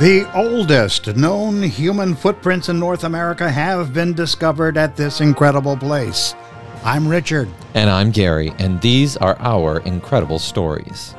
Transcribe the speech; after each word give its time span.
The 0.00 0.26
oldest 0.34 1.14
known 1.14 1.62
human 1.62 2.14
footprints 2.14 2.70
in 2.70 2.78
North 2.78 3.04
America 3.04 3.50
have 3.50 3.92
been 3.92 4.14
discovered 4.14 4.78
at 4.78 4.96
this 4.96 5.20
incredible 5.20 5.76
place. 5.76 6.34
I'm 6.82 7.06
Richard. 7.06 7.50
And 7.74 7.90
I'm 7.90 8.10
Gary, 8.10 8.54
and 8.58 8.80
these 8.80 9.18
are 9.18 9.36
our 9.40 9.80
incredible 9.80 10.38
stories. 10.38 11.14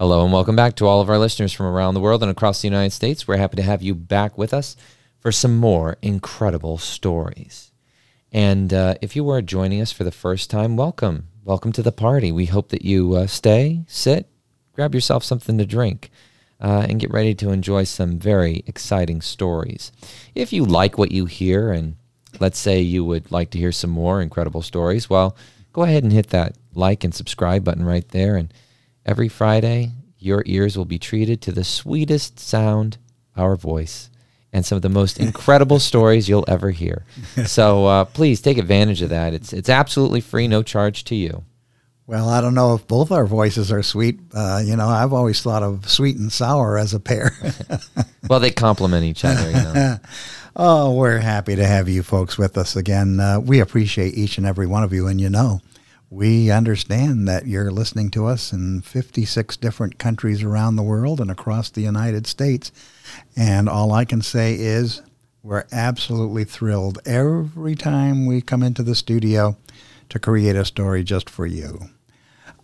Hello, 0.00 0.24
and 0.24 0.32
welcome 0.32 0.56
back 0.56 0.74
to 0.74 0.88
all 0.88 1.00
of 1.00 1.08
our 1.08 1.18
listeners 1.18 1.52
from 1.52 1.66
around 1.66 1.94
the 1.94 2.00
world 2.00 2.20
and 2.24 2.32
across 2.32 2.62
the 2.62 2.66
United 2.66 2.90
States. 2.90 3.28
We're 3.28 3.36
happy 3.36 3.54
to 3.58 3.62
have 3.62 3.80
you 3.80 3.94
back 3.94 4.36
with 4.36 4.52
us 4.52 4.74
for 5.20 5.30
some 5.30 5.56
more 5.56 5.98
incredible 6.00 6.78
stories. 6.78 7.72
And 8.32 8.72
uh, 8.72 8.94
if 9.02 9.14
you 9.14 9.28
are 9.30 9.42
joining 9.42 9.80
us 9.80 9.92
for 9.92 10.02
the 10.02 10.10
first 10.10 10.50
time, 10.50 10.76
welcome. 10.76 11.28
Welcome 11.44 11.72
to 11.72 11.82
the 11.82 11.92
party. 11.92 12.32
We 12.32 12.46
hope 12.46 12.70
that 12.70 12.84
you 12.84 13.14
uh, 13.14 13.26
stay, 13.26 13.84
sit, 13.86 14.28
grab 14.72 14.94
yourself 14.94 15.22
something 15.22 15.58
to 15.58 15.66
drink, 15.66 16.10
uh, 16.60 16.86
and 16.88 17.00
get 17.00 17.12
ready 17.12 17.34
to 17.34 17.50
enjoy 17.50 17.84
some 17.84 18.18
very 18.18 18.64
exciting 18.66 19.20
stories. 19.20 19.92
If 20.34 20.52
you 20.52 20.64
like 20.64 20.96
what 20.96 21.12
you 21.12 21.26
hear, 21.26 21.70
and 21.70 21.96
let's 22.38 22.58
say 22.58 22.80
you 22.80 23.04
would 23.04 23.30
like 23.30 23.50
to 23.50 23.58
hear 23.58 23.72
some 23.72 23.90
more 23.90 24.22
incredible 24.22 24.62
stories, 24.62 25.10
well, 25.10 25.36
go 25.72 25.82
ahead 25.82 26.02
and 26.02 26.12
hit 26.12 26.28
that 26.28 26.56
like 26.74 27.04
and 27.04 27.14
subscribe 27.14 27.64
button 27.64 27.84
right 27.84 28.08
there. 28.08 28.36
And 28.36 28.54
every 29.04 29.28
Friday, 29.28 29.92
your 30.18 30.42
ears 30.46 30.78
will 30.78 30.84
be 30.84 30.98
treated 30.98 31.42
to 31.42 31.52
the 31.52 31.64
sweetest 31.64 32.38
sound, 32.38 32.96
our 33.36 33.56
voice 33.56 34.10
and 34.52 34.66
some 34.66 34.76
of 34.76 34.82
the 34.82 34.88
most 34.88 35.20
incredible 35.20 35.78
stories 35.78 36.28
you'll 36.28 36.44
ever 36.48 36.70
hear. 36.70 37.04
So 37.46 37.86
uh, 37.86 38.04
please 38.04 38.40
take 38.40 38.58
advantage 38.58 39.02
of 39.02 39.10
that. 39.10 39.34
It's 39.34 39.52
it's 39.52 39.68
absolutely 39.68 40.20
free, 40.20 40.46
no 40.46 40.62
charge 40.62 41.04
to 41.04 41.14
you. 41.14 41.44
Well, 42.06 42.28
I 42.28 42.40
don't 42.40 42.54
know 42.54 42.74
if 42.74 42.88
both 42.88 43.12
our 43.12 43.24
voices 43.24 43.70
are 43.70 43.84
sweet. 43.84 44.18
Uh, 44.34 44.60
you 44.64 44.74
know, 44.76 44.88
I've 44.88 45.12
always 45.12 45.40
thought 45.42 45.62
of 45.62 45.88
sweet 45.88 46.16
and 46.16 46.32
sour 46.32 46.76
as 46.76 46.92
a 46.92 46.98
pair. 46.98 47.32
well, 48.28 48.40
they 48.40 48.50
complement 48.50 49.04
each 49.04 49.24
other. 49.24 49.48
You 49.48 49.56
know? 49.56 49.98
oh, 50.56 50.94
we're 50.94 51.18
happy 51.18 51.54
to 51.54 51.64
have 51.64 51.88
you 51.88 52.02
folks 52.02 52.36
with 52.36 52.58
us 52.58 52.74
again. 52.74 53.20
Uh, 53.20 53.38
we 53.38 53.60
appreciate 53.60 54.14
each 54.14 54.38
and 54.38 54.46
every 54.46 54.66
one 54.66 54.82
of 54.82 54.92
you, 54.92 55.06
and 55.06 55.20
you 55.20 55.30
know, 55.30 55.60
we 56.10 56.50
understand 56.50 57.28
that 57.28 57.46
you're 57.46 57.70
listening 57.70 58.10
to 58.10 58.26
us 58.26 58.52
in 58.52 58.80
56 58.80 59.56
different 59.58 59.96
countries 59.96 60.42
around 60.42 60.74
the 60.74 60.82
world 60.82 61.20
and 61.20 61.30
across 61.30 61.70
the 61.70 61.82
United 61.82 62.26
States. 62.26 62.72
And 63.36 63.68
all 63.68 63.92
I 63.92 64.04
can 64.04 64.20
say 64.20 64.54
is 64.54 65.02
we're 65.44 65.66
absolutely 65.70 66.42
thrilled 66.42 66.98
every 67.06 67.76
time 67.76 68.26
we 68.26 68.42
come 68.42 68.64
into 68.64 68.82
the 68.82 68.96
studio 68.96 69.56
to 70.08 70.18
create 70.18 70.56
a 70.56 70.64
story 70.64 71.04
just 71.04 71.30
for 71.30 71.46
you. 71.46 71.78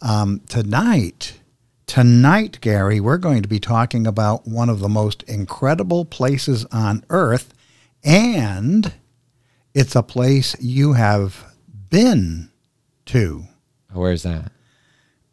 Um, 0.02 0.40
tonight, 0.48 1.40
tonight, 1.86 2.58
Gary, 2.60 2.98
we're 2.98 3.16
going 3.16 3.42
to 3.42 3.48
be 3.48 3.60
talking 3.60 4.08
about 4.08 4.48
one 4.48 4.68
of 4.68 4.80
the 4.80 4.88
most 4.88 5.22
incredible 5.22 6.04
places 6.04 6.66
on 6.72 7.04
earth, 7.10 7.54
and 8.02 8.92
it's 9.72 9.94
a 9.94 10.02
place 10.02 10.56
you 10.60 10.94
have 10.94 11.44
been 11.88 12.50
to. 13.06 13.44
Where's 13.92 14.24
that? 14.24 14.52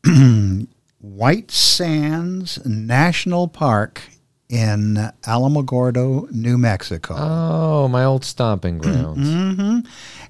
White 0.99 1.51
Sands 1.51 2.65
National 2.65 3.47
Park 3.47 4.01
in 4.49 4.95
Alamogordo, 5.23 6.31
New 6.31 6.57
Mexico. 6.57 7.15
Oh, 7.17 7.87
my 7.87 8.03
old 8.05 8.23
stomping 8.23 8.77
grounds. 8.79 9.27
mm-hmm. 9.27 9.79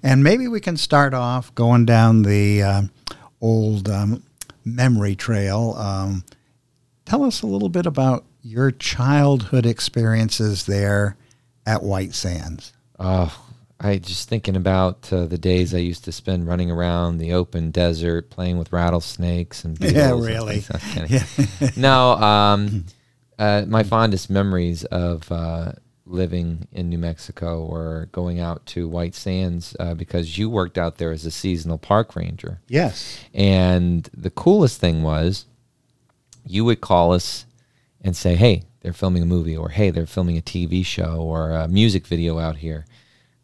And 0.01 0.23
maybe 0.23 0.47
we 0.47 0.59
can 0.59 0.77
start 0.77 1.13
off 1.13 1.53
going 1.55 1.85
down 1.85 2.23
the 2.23 2.63
uh, 2.63 2.81
old 3.41 3.89
um, 3.89 4.23
memory 4.65 5.15
trail. 5.15 5.75
Um, 5.77 6.23
tell 7.05 7.23
us 7.23 7.41
a 7.41 7.47
little 7.47 7.69
bit 7.69 7.85
about 7.85 8.25
your 8.41 8.71
childhood 8.71 9.65
experiences 9.65 10.65
there 10.65 11.17
at 11.65 11.83
White 11.83 12.13
Sands. 12.13 12.73
Oh, 12.99 13.45
I 13.83 13.97
just 13.97 14.29
thinking 14.29 14.55
about 14.55 15.11
uh, 15.11 15.25
the 15.25 15.37
days 15.37 15.73
I 15.73 15.79
used 15.79 16.05
to 16.05 16.13
spend 16.13 16.47
running 16.47 16.71
around 16.71 17.17
the 17.17 17.33
open 17.33 17.69
desert, 17.69 18.29
playing 18.29 18.57
with 18.57 18.71
rattlesnakes 18.71 19.65
and 19.65 19.77
yeah, 19.79 20.11
really. 20.11 20.63
Yeah. 21.09 21.25
no, 21.75 22.11
um, 22.13 22.85
uh, 23.39 23.65
my 23.67 23.83
fondest 23.83 24.29
memories 24.29 24.85
of 24.85 25.29
uh, 25.29 25.73
living 26.05 26.67
in 26.71 26.89
New 26.89 26.97
Mexico 26.97 27.65
were 27.65 28.07
going 28.13 28.39
out 28.39 28.65
to 28.67 28.87
White 28.87 29.15
Sands 29.15 29.75
uh, 29.79 29.93
because 29.93 30.37
you 30.37 30.49
worked 30.49 30.77
out 30.77 30.97
there 30.97 31.11
as 31.11 31.25
a 31.25 31.31
seasonal 31.31 31.77
park 31.77 32.15
ranger. 32.15 32.61
Yes. 32.69 33.19
And 33.33 34.09
the 34.13 34.29
coolest 34.29 34.79
thing 34.79 35.03
was 35.03 35.45
you 36.45 36.63
would 36.65 36.79
call 36.79 37.13
us 37.13 37.45
and 38.01 38.15
say, 38.15 38.35
hey, 38.35 38.63
they're 38.81 38.93
filming 38.93 39.23
a 39.23 39.25
movie, 39.25 39.55
or 39.55 39.69
hey, 39.69 39.89
they're 39.89 40.05
filming 40.05 40.37
a 40.37 40.41
TV 40.41 40.85
show 40.85 41.21
or 41.21 41.51
a 41.51 41.67
music 41.67 42.05
video 42.05 42.37
out 42.37 42.57
here. 42.57 42.85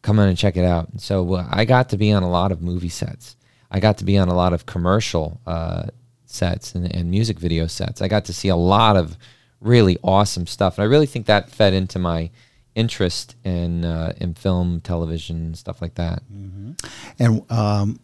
Come 0.01 0.19
on 0.19 0.29
and 0.29 0.37
check 0.37 0.55
it 0.57 0.65
out. 0.65 0.89
And 0.89 1.01
so 1.01 1.33
uh, 1.33 1.47
I 1.49 1.65
got 1.65 1.89
to 1.89 1.97
be 1.97 2.11
on 2.11 2.23
a 2.23 2.29
lot 2.29 2.51
of 2.51 2.61
movie 2.61 2.89
sets. 2.89 3.35
I 3.71 3.79
got 3.79 3.97
to 3.99 4.05
be 4.05 4.17
on 4.17 4.29
a 4.29 4.33
lot 4.33 4.53
of 4.53 4.65
commercial 4.65 5.39
uh, 5.45 5.87
sets 6.25 6.73
and, 6.75 6.93
and 6.95 7.11
music 7.11 7.37
video 7.37 7.67
sets. 7.67 8.01
I 8.01 8.07
got 8.07 8.25
to 8.25 8.33
see 8.33 8.47
a 8.47 8.55
lot 8.55 8.97
of 8.97 9.17
really 9.61 9.97
awesome 10.03 10.47
stuff. 10.47 10.77
And 10.77 10.83
I 10.83 10.87
really 10.87 11.05
think 11.05 11.25
that 11.25 11.49
fed 11.49 11.73
into 11.73 11.99
my 11.99 12.29
interest 12.75 13.35
in 13.43 13.83
uh, 13.83 14.13
in 14.17 14.33
film, 14.33 14.81
television, 14.81 15.53
stuff 15.55 15.81
like 15.81 15.95
that. 15.95 16.23
Mm-hmm. 16.31 16.71
And 17.19 17.51
um, 17.51 17.99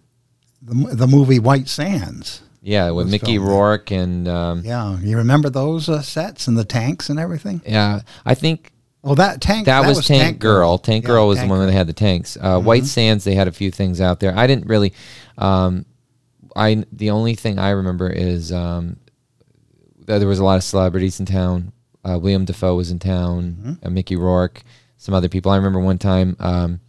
the 0.61 0.95
the 0.95 1.07
movie 1.07 1.39
White 1.39 1.69
Sands. 1.69 2.41
Yeah, 2.61 2.89
with 2.89 3.11
Mickey 3.11 3.37
Rourke 3.37 3.91
and 3.91 4.27
um, 4.27 4.63
yeah, 4.65 4.99
you 4.99 5.17
remember 5.17 5.51
those 5.51 5.87
uh, 5.87 6.01
sets 6.01 6.47
and 6.47 6.57
the 6.57 6.65
tanks 6.65 7.09
and 7.11 7.19
everything. 7.19 7.61
Yeah, 7.65 8.01
I 8.25 8.33
think. 8.33 8.71
Oh, 9.07 9.13
that 9.15 9.39
tank. 9.39 9.67
That, 9.67 9.81
that 9.81 9.87
was, 9.87 9.97
was, 9.97 10.07
Tank, 10.07 10.21
tank 10.21 10.39
Girl. 10.39 10.59
Girl. 10.59 10.77
Tank 10.79 11.03
yeah, 11.03 11.09
Girl 11.09 11.27
was 11.27 11.37
tank 11.37 11.47
the 11.47 11.55
one 11.55 11.65
that 11.67 11.71
had 11.71 11.85
the 11.85 11.93
tanks. 11.93 12.37
Uh, 12.37 12.57
mm-hmm. 12.57 12.65
White 12.65 12.85
Sands, 12.85 13.23
they 13.23 13.35
had 13.35 13.47
a 13.47 13.51
few 13.51 13.69
things 13.69 14.01
out 14.01 14.19
there. 14.19 14.35
I 14.35 14.47
didn't 14.47 14.65
really. 14.65 14.93
Um, 15.37 15.85
I 16.55 16.85
the 16.91 17.11
only 17.11 17.35
thing 17.35 17.59
I 17.59 17.69
remember 17.69 18.09
is 18.09 18.51
um, 18.51 18.97
there 19.99 20.27
was 20.27 20.39
a 20.39 20.43
lot 20.43 20.55
of 20.55 20.63
celebrities 20.63 21.19
in 21.19 21.27
town. 21.27 21.71
Uh, 22.03 22.17
William 22.19 22.45
Dafoe 22.45 22.75
was 22.75 22.89
in 22.89 22.97
town. 22.97 23.57
Mm-hmm. 23.59 23.87
Uh, 23.87 23.89
Mickey 23.91 24.15
Rourke, 24.15 24.63
some 24.97 25.13
other 25.13 25.29
people. 25.29 25.51
I 25.51 25.57
remember 25.57 25.79
one 25.79 25.99
time 25.99 26.35
um, 26.39 26.79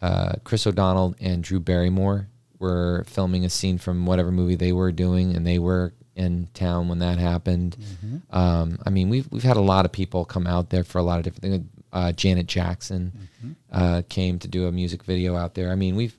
uh, 0.00 0.32
Chris 0.44 0.66
O'Donnell 0.66 1.14
and 1.20 1.44
Drew 1.44 1.60
Barrymore 1.60 2.28
were 2.58 3.04
filming 3.06 3.44
a 3.44 3.50
scene 3.50 3.76
from 3.76 4.06
whatever 4.06 4.30
movie 4.30 4.54
they 4.54 4.72
were 4.72 4.92
doing, 4.92 5.36
and 5.36 5.46
they 5.46 5.58
were 5.58 5.92
in 6.16 6.48
town 6.54 6.88
when 6.88 6.98
that 6.98 7.18
happened. 7.18 7.76
Mm-hmm. 7.78 8.36
Um, 8.36 8.78
I 8.84 8.90
mean, 8.90 9.08
we've 9.08 9.30
we've 9.30 9.42
had 9.42 9.56
a 9.56 9.62
lot 9.62 9.84
of 9.84 9.92
people 9.92 10.24
come 10.24 10.46
out 10.46 10.70
there 10.70 10.84
for 10.84 10.98
a 10.98 11.02
lot 11.02 11.18
of 11.18 11.24
different 11.24 11.42
things. 11.42 11.66
Uh, 11.92 12.12
Janet 12.12 12.46
Jackson 12.46 13.12
mm-hmm. 13.16 13.52
Uh, 13.72 14.02
came 14.08 14.38
to 14.38 14.48
do 14.48 14.66
a 14.66 14.72
music 14.72 15.04
video 15.04 15.36
out 15.36 15.54
there. 15.54 15.70
I 15.70 15.74
mean, 15.74 15.96
we've 15.96 16.16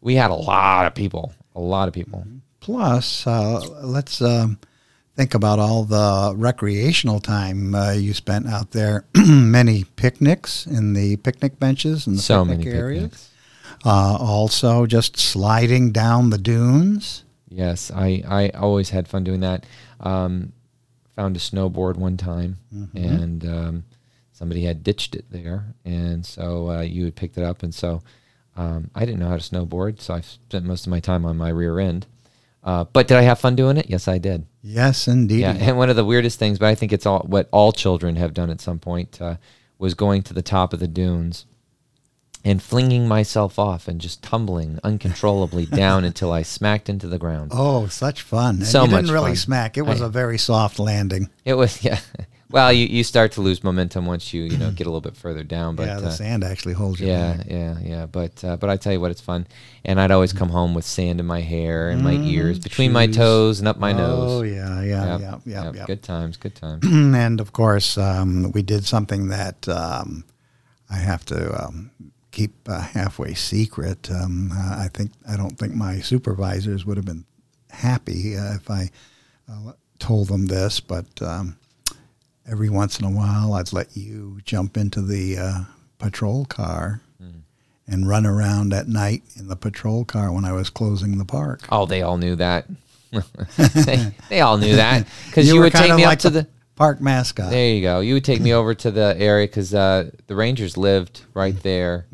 we 0.00 0.14
had 0.14 0.30
a 0.30 0.34
lot 0.34 0.86
of 0.86 0.94
people, 0.94 1.32
a 1.54 1.60
lot 1.60 1.88
of 1.88 1.94
people. 1.94 2.20
Mm-hmm. 2.20 2.38
Plus, 2.60 3.26
uh, 3.26 3.60
let's. 3.82 4.20
Um, 4.20 4.58
think 5.14 5.34
about 5.34 5.58
all 5.58 5.84
the 5.84 6.32
recreational 6.36 7.20
time 7.20 7.74
uh, 7.74 7.92
you 7.92 8.14
spent 8.14 8.46
out 8.46 8.70
there. 8.70 9.04
many 9.14 9.84
picnics 9.84 10.66
in 10.66 10.94
the 10.94 11.16
picnic 11.18 11.58
benches 11.58 12.06
and 12.06 12.16
the 12.16 12.22
so 12.22 12.44
picnic 12.44 12.66
many 12.66 12.78
areas. 12.78 13.28
Uh, 13.84 14.16
also, 14.18 14.86
just 14.86 15.16
sliding 15.16 15.92
down 15.92 16.30
the 16.30 16.38
dunes. 16.38 17.24
Yes, 17.52 17.90
I, 17.90 18.22
I 18.26 18.48
always 18.50 18.90
had 18.90 19.08
fun 19.08 19.24
doing 19.24 19.40
that. 19.40 19.66
Um, 20.00 20.52
found 21.14 21.36
a 21.36 21.40
snowboard 21.40 21.96
one 21.96 22.16
time, 22.16 22.56
mm-hmm. 22.74 22.96
and 22.96 23.44
um, 23.44 23.84
somebody 24.32 24.64
had 24.64 24.82
ditched 24.82 25.14
it 25.14 25.26
there, 25.30 25.74
and 25.84 26.24
so 26.24 26.70
uh, 26.70 26.80
you 26.80 27.04
had 27.04 27.14
picked 27.14 27.36
it 27.36 27.44
up, 27.44 27.62
and 27.62 27.74
so 27.74 28.02
um, 28.56 28.90
I 28.94 29.04
didn't 29.04 29.20
know 29.20 29.28
how 29.28 29.36
to 29.36 29.42
snowboard, 29.42 30.00
so 30.00 30.14
I 30.14 30.20
spent 30.22 30.64
most 30.64 30.86
of 30.86 30.90
my 30.90 31.00
time 31.00 31.24
on 31.24 31.36
my 31.36 31.50
rear 31.50 31.78
end. 31.78 32.06
Uh, 32.64 32.84
but 32.84 33.08
did 33.08 33.16
I 33.16 33.22
have 33.22 33.40
fun 33.40 33.56
doing 33.56 33.76
it? 33.76 33.90
Yes, 33.90 34.08
I 34.08 34.18
did. 34.18 34.46
Yes, 34.62 35.08
indeed. 35.08 35.40
Yeah, 35.40 35.52
and 35.52 35.76
one 35.76 35.90
of 35.90 35.96
the 35.96 36.04
weirdest 36.04 36.38
things, 36.38 36.58
but 36.58 36.68
I 36.68 36.74
think 36.74 36.92
it's 36.92 37.06
all 37.06 37.20
what 37.26 37.48
all 37.50 37.72
children 37.72 38.16
have 38.16 38.34
done 38.34 38.50
at 38.50 38.60
some 38.60 38.78
point, 38.78 39.20
uh, 39.20 39.36
was 39.78 39.94
going 39.94 40.22
to 40.22 40.34
the 40.34 40.42
top 40.42 40.72
of 40.72 40.80
the 40.80 40.88
dunes 40.88 41.44
and 42.44 42.62
flinging 42.62 43.06
myself 43.06 43.58
off 43.58 43.88
and 43.88 44.00
just 44.00 44.22
tumbling 44.22 44.80
uncontrollably 44.82 45.66
down 45.82 46.04
until 46.04 46.32
I 46.32 46.42
smacked 46.42 46.88
into 46.88 47.08
the 47.08 47.18
ground. 47.18 47.52
Oh, 47.54 47.86
such 47.86 48.22
fun! 48.22 48.62
So 48.62 48.84
you 48.84 48.90
much 48.90 49.02
didn't 49.02 49.14
really 49.14 49.30
fun. 49.30 49.36
smack. 49.36 49.78
It 49.78 49.82
was 49.82 50.02
I, 50.02 50.06
a 50.06 50.08
very 50.08 50.38
soft 50.38 50.78
landing. 50.78 51.30
It 51.44 51.54
was, 51.54 51.84
yeah. 51.84 52.00
Well, 52.52 52.70
you, 52.70 52.86
you 52.86 53.02
start 53.02 53.32
to 53.32 53.40
lose 53.40 53.64
momentum 53.64 54.04
once 54.04 54.34
you 54.34 54.42
you 54.42 54.58
know 54.58 54.70
get 54.70 54.86
a 54.86 54.90
little 54.90 55.00
bit 55.00 55.16
further 55.16 55.42
down. 55.42 55.74
But 55.74 55.86
yeah, 55.86 56.00
the 56.00 56.08
uh, 56.08 56.10
sand 56.10 56.44
actually 56.44 56.74
holds 56.74 57.00
you. 57.00 57.06
Yeah, 57.06 57.36
back. 57.38 57.46
yeah, 57.48 57.78
yeah. 57.82 58.06
But 58.06 58.44
uh, 58.44 58.56
but 58.58 58.68
I 58.68 58.76
tell 58.76 58.92
you 58.92 59.00
what, 59.00 59.10
it's 59.10 59.22
fun. 59.22 59.46
And 59.86 59.98
I'd 59.98 60.10
always 60.10 60.34
come 60.34 60.50
home 60.50 60.74
with 60.74 60.84
sand 60.84 61.18
in 61.18 61.24
my 61.24 61.40
hair 61.40 61.88
and 61.88 62.04
my 62.04 62.12
ears, 62.12 62.58
mm, 62.58 62.62
between 62.62 62.90
Shoes. 62.90 62.94
my 62.94 63.06
toes 63.06 63.58
and 63.58 63.66
up 63.66 63.78
my 63.78 63.94
oh, 63.94 63.96
nose. 63.96 64.30
Oh 64.30 64.42
yeah, 64.42 64.82
yeah, 64.82 65.18
yeah, 65.18 65.38
yeah, 65.46 65.72
yep. 65.72 65.86
Good 65.86 66.02
times, 66.02 66.36
good 66.36 66.54
times. 66.54 66.84
and 66.86 67.40
of 67.40 67.54
course, 67.54 67.96
um, 67.96 68.52
we 68.52 68.60
did 68.60 68.84
something 68.84 69.28
that 69.28 69.66
um, 69.66 70.24
I 70.90 70.96
have 70.96 71.24
to 71.26 71.64
um, 71.64 71.90
keep 72.32 72.52
uh, 72.68 72.80
halfway 72.80 73.34
secret. 73.34 74.10
Um, 74.10 74.50
I 74.52 74.88
think 74.92 75.12
I 75.28 75.36
don't 75.36 75.58
think 75.58 75.74
my 75.74 76.00
supervisors 76.00 76.84
would 76.84 76.96
have 76.96 77.06
been 77.06 77.24
happy 77.70 78.36
uh, 78.36 78.54
if 78.54 78.70
I 78.70 78.90
uh, 79.48 79.72
told 79.98 80.28
them 80.28 80.46
this, 80.46 80.80
but 80.80 81.06
um, 81.22 81.56
every 82.50 82.68
once 82.68 82.98
in 82.98 83.04
a 83.04 83.10
while 83.10 83.54
I'd 83.54 83.72
let 83.72 83.96
you 83.96 84.40
jump 84.44 84.76
into 84.76 85.02
the 85.02 85.38
uh, 85.38 85.60
patrol 85.98 86.44
car 86.44 87.00
and 87.86 88.08
run 88.08 88.24
around 88.26 88.72
at 88.72 88.88
night 88.88 89.22
in 89.36 89.48
the 89.48 89.56
patrol 89.56 90.04
car 90.04 90.32
when 90.32 90.44
I 90.44 90.52
was 90.52 90.70
closing 90.70 91.18
the 91.18 91.24
park. 91.24 91.60
Oh, 91.70 91.86
they 91.86 92.02
all 92.02 92.16
knew 92.16 92.36
that. 92.36 92.66
they, 93.74 94.14
they 94.28 94.40
all 94.40 94.56
knew 94.56 94.76
that 94.76 95.06
because 95.26 95.48
you, 95.48 95.56
were 95.56 95.64
would 95.64 95.72
take 95.72 95.94
me 95.94 96.06
like 96.06 96.18
up 96.18 96.20
to 96.20 96.30
the 96.30 96.42
the. 96.42 96.48
Park 96.76 97.00
mascot. 97.00 97.50
There 97.50 97.68
you 97.74 97.82
go. 97.82 98.00
You 98.00 98.14
would 98.14 98.24
take 98.24 98.40
me 98.40 98.52
over 98.60 98.74
to 98.74 98.90
the 98.90 99.14
area 99.18 99.46
because 99.46 99.74
uh, 99.74 100.10
the 100.26 100.34
Rangers 100.34 100.76
lived 100.76 101.22
right 101.34 101.58
there, 101.62 102.06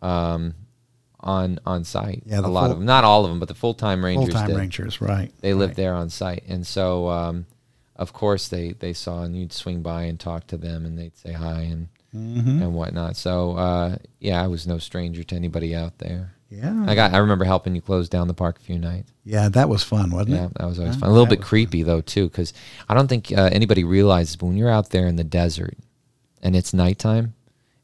um, 0.00 0.54
on 1.20 1.58
on 1.64 1.84
site. 1.84 2.20
Mm-hmm. 2.20 2.30
Yeah, 2.30 2.40
a 2.40 2.42
lot 2.42 2.62
full- 2.64 2.72
of 2.72 2.76
them, 2.78 2.86
not 2.86 3.04
all 3.04 3.24
of 3.24 3.30
them, 3.30 3.38
but 3.38 3.48
the 3.48 3.54
full 3.54 3.74
time 3.74 4.04
Rangers 4.04 4.34
Full 4.34 4.46
time. 4.46 4.56
Rangers, 4.56 5.00
right? 5.00 5.30
They 5.40 5.54
lived 5.54 5.70
right. 5.70 5.76
there 5.76 5.94
on 5.94 6.10
site, 6.10 6.44
and 6.48 6.66
so 6.66 7.08
um, 7.08 7.46
of 7.96 8.12
course 8.12 8.48
they 8.48 8.72
they 8.72 8.92
saw, 8.92 9.22
and 9.22 9.36
you'd 9.36 9.52
swing 9.52 9.82
by 9.82 10.02
and 10.04 10.18
talk 10.18 10.46
to 10.48 10.56
them, 10.56 10.84
and 10.84 10.98
they'd 10.98 11.16
say 11.16 11.32
hi 11.32 11.62
and 11.62 11.88
Mm-hmm. 12.14 12.60
and 12.62 12.74
whatnot. 12.74 13.16
So 13.16 13.52
uh, 13.56 13.96
yeah, 14.20 14.42
I 14.44 14.46
was 14.46 14.66
no 14.66 14.76
stranger 14.76 15.24
to 15.24 15.34
anybody 15.34 15.74
out 15.74 15.96
there. 15.96 16.34
Yeah, 16.54 16.84
I 16.86 16.94
got 16.94 17.14
I 17.14 17.18
remember 17.18 17.44
helping 17.46 17.74
you 17.74 17.80
close 17.80 18.08
down 18.10 18.28
the 18.28 18.34
park 18.34 18.58
a 18.58 18.62
few 18.62 18.78
nights. 18.78 19.10
yeah, 19.24 19.48
that 19.48 19.68
was 19.70 19.82
fun, 19.82 20.10
wasn't 20.10 20.30
Yeah, 20.30 20.36
it? 20.36 20.42
Yeah, 20.42 20.48
that 20.56 20.66
was 20.66 20.78
always 20.78 20.94
Huh? 20.94 21.00
fun. 21.00 21.08
A 21.08 21.12
little 21.12 21.26
bit 21.26 21.40
creepy 21.40 21.82
though 21.82 22.00
too, 22.02 22.28
because 22.28 22.52
I 22.88 22.94
don't 22.94 23.08
think 23.08 23.32
uh, 23.32 23.48
anybody 23.52 23.84
realizes 23.84 24.36
when 24.40 24.56
you're 24.56 24.70
out 24.70 24.90
there 24.90 25.06
in 25.06 25.16
the 25.16 25.24
desert 25.24 25.76
and 26.42 26.54
it's 26.54 26.74
nighttime 26.74 27.34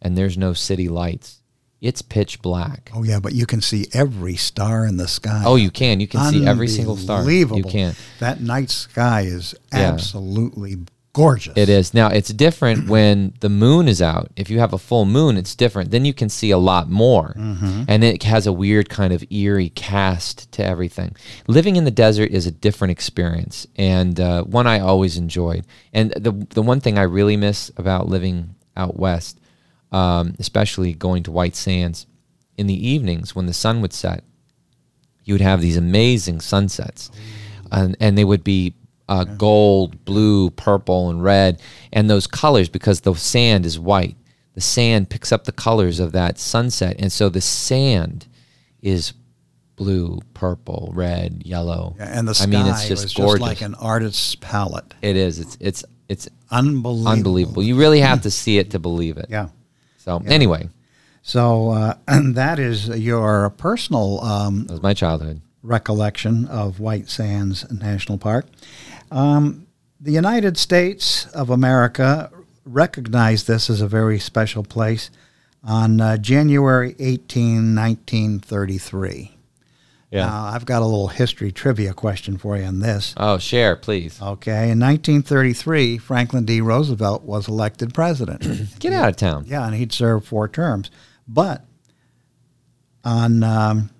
and 0.02 0.18
there's 0.18 0.36
no 0.36 0.52
city 0.52 0.88
lights, 0.88 1.40
it's 1.80 2.02
pitch 2.02 2.42
black. 2.42 2.90
Oh 2.94 3.04
yeah, 3.04 3.20
but 3.20 3.32
you 3.32 3.46
can 3.46 3.60
see 3.62 3.86
every 3.94 4.36
star 4.36 4.84
in 4.84 4.96
the 4.98 5.08
sky. 5.08 5.42
Oh, 5.46 5.56
you 5.56 5.70
can. 5.70 6.00
You 6.00 6.08
can 6.08 6.30
see 6.30 6.44
every 6.46 6.68
single 6.68 6.96
star. 6.96 7.18
You 7.18 7.44
Unbelievable. 7.46 7.70
can. 7.70 7.94
That 8.20 8.40
night 8.42 8.68
sky 8.70 9.22
is 9.22 9.54
Yeah. 9.72 9.92
absolutely 9.92 10.76
gorgeous. 11.18 11.56
It 11.56 11.68
is. 11.68 11.92
Now, 11.92 12.08
it's 12.08 12.30
different 12.30 12.88
when 12.94 13.34
the 13.40 13.48
moon 13.48 13.88
is 13.88 14.00
out. 14.00 14.30
If 14.36 14.48
you 14.50 14.60
have 14.60 14.72
a 14.72 14.78
full 14.78 15.04
moon, 15.04 15.36
it's 15.36 15.54
different. 15.54 15.90
Then 15.90 16.04
you 16.04 16.14
can 16.14 16.28
see 16.28 16.50
a 16.50 16.58
lot 16.58 16.88
more. 16.88 17.34
Mm-hmm. 17.36 17.84
And 17.88 18.04
it 18.04 18.22
has 18.22 18.46
a 18.46 18.52
weird 18.52 18.88
kind 18.88 19.12
of 19.12 19.24
eerie 19.30 19.70
cast 19.70 20.50
to 20.52 20.64
everything. 20.64 21.16
Living 21.46 21.76
in 21.76 21.84
the 21.84 21.90
desert 21.90 22.30
is 22.30 22.46
a 22.46 22.52
different 22.52 22.92
experience 22.92 23.66
and 23.76 24.20
uh, 24.20 24.44
one 24.44 24.66
I 24.66 24.78
always 24.78 25.16
enjoyed. 25.16 25.66
And 25.92 26.12
the, 26.12 26.32
the 26.50 26.62
one 26.62 26.80
thing 26.80 26.98
I 26.98 27.02
really 27.02 27.36
miss 27.36 27.70
about 27.76 28.08
living 28.08 28.54
out 28.76 28.96
west, 28.96 29.40
um, 29.90 30.34
especially 30.38 30.92
going 30.92 31.24
to 31.24 31.32
White 31.32 31.56
Sands, 31.56 32.06
in 32.56 32.66
the 32.66 32.88
evenings 32.88 33.34
when 33.34 33.46
the 33.46 33.52
sun 33.52 33.80
would 33.80 33.92
set, 33.92 34.24
you 35.24 35.34
would 35.34 35.40
have 35.40 35.60
these 35.60 35.76
amazing 35.76 36.40
sunsets. 36.40 37.10
And, 37.70 37.96
and 38.00 38.16
they 38.16 38.24
would 38.24 38.42
be 38.42 38.74
uh, 39.08 39.24
gold, 39.24 40.04
blue, 40.04 40.50
purple, 40.50 41.10
and 41.10 41.22
red. 41.22 41.60
And 41.92 42.08
those 42.10 42.26
colors, 42.26 42.68
because 42.68 43.00
the 43.00 43.14
sand 43.14 43.64
is 43.66 43.78
white, 43.78 44.16
the 44.54 44.60
sand 44.60 45.08
picks 45.10 45.32
up 45.32 45.44
the 45.44 45.52
colors 45.52 46.00
of 46.00 46.12
that 46.12 46.38
sunset. 46.38 46.96
And 46.98 47.10
so 47.12 47.28
the 47.28 47.40
sand 47.40 48.26
is 48.82 49.12
blue, 49.76 50.20
purple, 50.34 50.90
red, 50.94 51.42
yellow. 51.46 51.94
Yeah, 51.98 52.18
and 52.18 52.26
the 52.28 52.34
sky 52.34 52.44
I 52.44 52.46
mean, 52.48 52.66
it's 52.66 52.88
just 52.88 53.04
was 53.04 53.14
gorgeous. 53.14 53.32
just 53.34 53.40
like 53.48 53.60
an 53.62 53.74
artist's 53.76 54.34
palette. 54.34 54.92
it 55.02 55.16
is. 55.16 55.38
It's, 55.38 55.56
it's, 55.60 55.84
it's 56.08 56.28
Unbelievable. 56.50 57.08
unbelievable. 57.08 57.62
You 57.62 57.76
really 57.76 58.00
have 58.00 58.22
to 58.22 58.30
see 58.30 58.58
it 58.58 58.70
to 58.72 58.78
believe 58.78 59.16
it. 59.18 59.26
Yeah. 59.28 59.48
So, 59.98 60.22
anyway, 60.26 60.70
So 61.22 61.70
uh, 61.70 61.94
and 62.08 62.34
that 62.34 62.58
is 62.58 62.88
your 62.88 63.50
personal 63.50 64.20
um, 64.22 64.64
that 64.64 64.72
was 64.72 64.82
my 64.82 64.94
childhood. 64.94 65.42
recollection 65.62 66.46
of 66.46 66.80
White 66.80 67.08
Sands 67.10 67.70
National 67.70 68.16
Park. 68.16 68.46
Um, 69.10 69.66
the 70.00 70.12
United 70.12 70.56
States 70.56 71.26
of 71.26 71.50
America 71.50 72.30
recognized 72.64 73.46
this 73.46 73.70
as 73.70 73.80
a 73.80 73.88
very 73.88 74.18
special 74.18 74.62
place 74.62 75.10
on 75.64 76.00
uh, 76.00 76.16
January 76.16 76.94
18, 76.98 77.74
1933. 77.74 79.34
Now, 80.10 80.44
I've 80.46 80.64
got 80.64 80.80
a 80.80 80.86
little 80.86 81.08
history 81.08 81.52
trivia 81.52 81.92
question 81.92 82.38
for 82.38 82.56
you 82.56 82.64
on 82.64 82.80
this. 82.80 83.12
Oh, 83.18 83.36
share, 83.36 83.76
please. 83.76 84.20
Okay, 84.22 84.70
in 84.70 84.80
1933, 84.80 85.98
Franklin 85.98 86.46
D. 86.46 86.62
Roosevelt 86.62 87.24
was 87.24 87.46
elected 87.46 87.92
president. 87.92 88.42
Get 88.78 88.94
out 88.94 89.10
of 89.10 89.16
town. 89.16 89.44
Yeah, 89.46 89.66
and 89.66 89.74
he'd 89.74 89.92
served 89.92 90.26
four 90.26 90.48
terms. 90.48 90.90
But 91.26 91.64
on 93.04 93.42
um, 93.42 93.90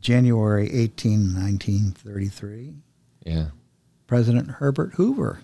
January 0.00 0.66
18, 0.72 1.34
1933, 1.34 2.74
Yeah. 3.24 3.46
President 4.06 4.50
Herbert 4.52 4.92
Hoover 4.94 5.40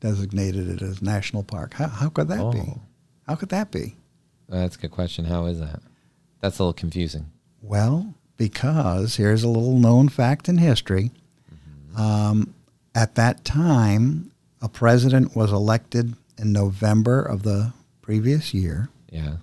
designated 0.00 0.68
it 0.68 0.82
as 0.82 1.02
national 1.02 1.42
park. 1.42 1.74
How, 1.74 1.88
how 1.88 2.08
could 2.08 2.28
that 2.28 2.52
be? 2.52 2.60
Oh. 2.60 2.80
How 3.26 3.34
could 3.34 3.48
that 3.50 3.70
be? 3.70 3.96
That's 4.48 4.76
a 4.76 4.78
good 4.78 4.90
question. 4.92 5.24
How 5.26 5.46
is 5.46 5.60
that? 5.60 5.80
That's 6.40 6.58
a 6.58 6.62
little 6.62 6.72
confusing. 6.72 7.30
Well, 7.60 8.14
because 8.36 9.16
here's 9.16 9.42
a 9.42 9.48
little 9.48 9.78
known 9.78 10.08
fact 10.08 10.48
in 10.48 10.58
history. 10.58 11.10
Um, 11.96 12.54
at 12.94 13.16
that 13.16 13.44
time, 13.44 14.30
a 14.62 14.68
president 14.68 15.34
was 15.36 15.50
elected 15.52 16.14
in 16.38 16.52
November 16.52 17.20
of 17.20 17.42
the 17.42 17.72
previous 18.00 18.54
year. 18.54 18.88
Yeah. 19.10 19.36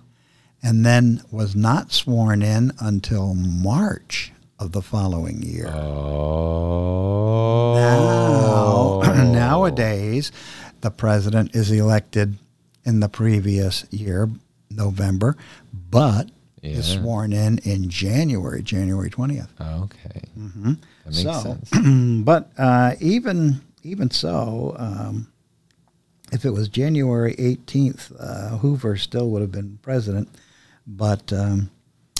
and 0.62 0.86
then 0.86 1.22
was 1.30 1.54
not 1.54 1.92
sworn 1.92 2.40
in 2.42 2.72
until 2.80 3.34
March 3.34 4.32
of 4.58 4.72
the 4.72 4.82
following 4.82 5.42
year. 5.42 5.68
Oh. 5.68 6.56
Now, 7.76 9.02
nowadays, 9.32 10.32
the 10.80 10.90
president 10.90 11.54
is 11.54 11.70
elected 11.70 12.36
in 12.84 13.00
the 13.00 13.08
previous 13.08 13.84
year, 13.90 14.30
November, 14.70 15.36
but 15.90 16.30
is 16.62 16.94
sworn 16.94 17.32
in 17.32 17.58
in 17.58 17.88
January, 17.88 18.62
January 18.62 19.10
20th. 19.10 19.48
Okay. 19.60 20.22
Mm-hmm. 20.38 20.72
That 21.04 21.14
makes 21.14 21.22
so, 21.22 21.32
sense. 21.42 21.70
but 22.24 22.50
uh, 22.58 22.94
even 23.00 23.60
even 23.82 24.10
so, 24.10 24.74
um, 24.78 25.28
if 26.32 26.44
it 26.44 26.50
was 26.50 26.68
January 26.68 27.34
18th, 27.36 28.12
uh, 28.18 28.58
Hoover 28.58 28.96
still 28.96 29.30
would 29.30 29.42
have 29.42 29.52
been 29.52 29.78
president. 29.82 30.28
But 30.86 31.32
um, 31.32 31.70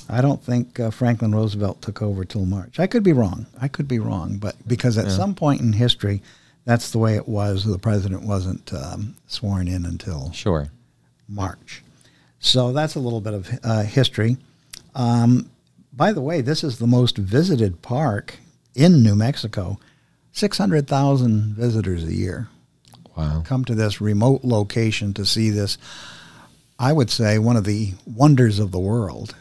I 0.09 0.21
don't 0.21 0.43
think 0.43 0.79
uh, 0.79 0.91
Franklin 0.91 1.35
Roosevelt 1.35 1.83
took 1.83 2.01
over 2.03 2.25
till 2.25 2.47
March. 2.47 2.79
I 2.79 2.87
could 2.87 3.03
be 3.03 3.13
wrong. 3.13 3.47
I 3.61 3.69
could 3.69 3.89
be 3.89 3.99
wrong. 3.99 4.37
But 4.39 4.57
because 4.69 4.97
at 4.99 5.07
Yeah. 5.07 5.11
some 5.17 5.35
point 5.35 5.61
in 5.61 5.73
history, 5.73 6.23
that's 6.65 6.91
the 6.91 6.99
way 6.99 7.17
it 7.17 7.29
was. 7.29 7.65
The 7.65 7.79
president 7.79 8.23
wasn't 8.23 8.73
um, 8.73 9.17
sworn 9.27 9.67
in 9.69 9.85
until 9.85 10.31
Sure. 10.33 10.69
March. 11.29 11.83
So 12.39 12.73
that's 12.73 12.95
a 12.95 13.01
little 13.01 13.21
bit 13.21 13.35
of 13.35 13.51
uh, 13.65 13.83
history. 13.83 14.37
Um, 14.95 15.51
by 15.93 16.13
the 16.13 16.21
way, 16.21 16.41
this 16.41 16.63
is 16.63 16.79
the 16.79 16.87
most 16.87 17.17
visited 17.19 17.83
park 17.83 18.37
in 18.75 19.03
New 19.03 19.15
Mexico. 19.17 19.79
600,000 20.33 21.55
visitors 21.57 22.05
a 22.05 22.13
year 22.15 22.49
Wow. 23.17 23.43
come 23.47 23.65
to 23.65 23.75
this 23.75 24.01
remote 24.01 24.45
location 24.45 25.15
to 25.15 25.25
see 25.25 25.49
this, 25.51 25.79
I 26.79 26.93
would 26.93 27.11
say, 27.11 27.39
one 27.39 27.57
of 27.57 27.65
the 27.65 27.95
wonders 28.07 28.59
of 28.59 28.71
the 28.71 28.79
world, 28.79 29.35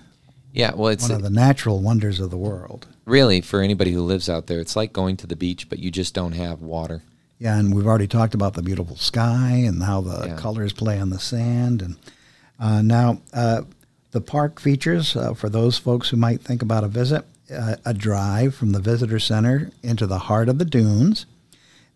Yeah. 0.56 0.74
Well, 0.74 0.88
it's 0.88 1.04
one 1.08 1.12
of 1.18 1.22
the 1.22 1.30
natural 1.30 1.80
wonders 1.82 2.20
of 2.20 2.32
the 2.32 2.38
world. 2.38 2.88
really 3.06 3.40
for 3.42 3.62
anybody 3.62 3.92
who 3.92 4.02
lives 4.02 4.28
out 4.30 4.48
there. 4.48 4.60
It's 4.60 4.76
like 4.76 4.92
going 4.92 5.16
to 5.18 5.28
the 5.28 5.36
beach, 5.36 5.70
but 5.70 5.78
you 5.78 5.92
just 5.92 6.16
don't 6.16 6.32
have 6.32 6.62
water. 6.62 7.04
Yeah, 7.38 7.58
and 7.60 7.76
we've 7.76 7.86
already 7.86 8.08
talked 8.08 8.34
about 8.34 8.54
the 8.56 8.64
beautiful 8.64 8.96
sky 8.96 9.52
and 9.68 9.84
how 9.84 10.02
the 10.02 10.26
Yeah. 10.28 10.36
colors 10.38 10.74
play 10.74 11.00
on 11.00 11.12
the 11.12 11.20
sand. 11.20 11.82
And 11.84 11.96
uh, 12.60 12.82
now, 12.82 13.20
uh, 13.34 13.62
the 14.12 14.22
park 14.22 14.60
features 14.60 15.16
uh, 15.16 15.34
for 15.36 15.50
those 15.50 15.78
folks 15.78 16.10
who 16.10 16.18
might 16.18 16.42
think 16.42 16.62
about 16.64 16.84
a 16.84 16.88
visit 16.88 17.26
uh, 17.54 17.76
a 17.86 17.94
drive 17.94 18.56
from 18.56 18.72
the 18.72 18.80
visitor 18.80 19.20
center 19.20 19.70
into 19.84 20.08
the 20.08 20.18
heart 20.18 20.50
of 20.50 20.58
the 20.58 20.66
dunes. 20.66 21.28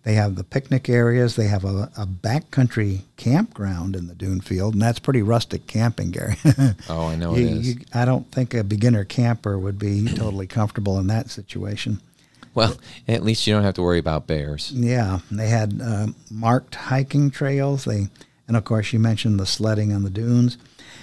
They 0.10 0.16
have 0.16 0.34
the 0.34 0.44
picnic 0.44 0.90
areas. 0.90 1.36
They 1.36 1.46
have 1.50 1.64
a, 1.64 1.92
a 1.96 2.08
backcountry 2.08 3.02
campground 3.16 3.96
in 3.96 4.08
the 4.08 4.16
dune 4.16 4.42
field, 4.42 4.74
and 4.74 4.82
that's 4.82 4.98
pretty 4.98 5.22
rustic 5.22 5.68
camping, 5.68 6.10
Gary. 6.10 6.36
Oh, 6.90 7.06
I 7.06 7.16
know 7.16 7.36
You- 7.36 7.46
it 7.46 7.52
is. 7.52 7.68
you- 7.76 7.82
I 7.94 8.06
don't 8.06 8.26
think 8.32 8.56
a 8.56 8.64
beginner 8.64 9.04
camper 9.04 9.60
would 9.60 9.78
be 9.78 10.08
totally 10.16 10.48
comfortable 10.48 10.98
in 10.98 11.06
that 11.08 11.30
situation. 11.30 12.02
well, 12.56 12.76
at 13.08 13.22
least 13.24 13.46
you 13.46 13.54
don't 13.54 13.62
have 13.64 13.76
to 13.76 13.84
worry 13.84 14.00
about 14.00 14.26
bears. 14.26 14.72
Yeah, 14.72 15.20
they 15.30 15.50
had 15.50 15.80
uh, 15.80 16.08
marked 16.32 16.74
hiking 16.74 17.30
trails. 17.30 17.86
They, 17.86 18.08
and 18.48 18.58
of 18.58 18.64
course, 18.66 18.92
you 18.92 18.98
mentioned 18.98 19.40
the 19.40 19.46
sledding 19.46 19.94
on 19.94 20.02
the 20.02 20.10
dunes, 20.10 20.58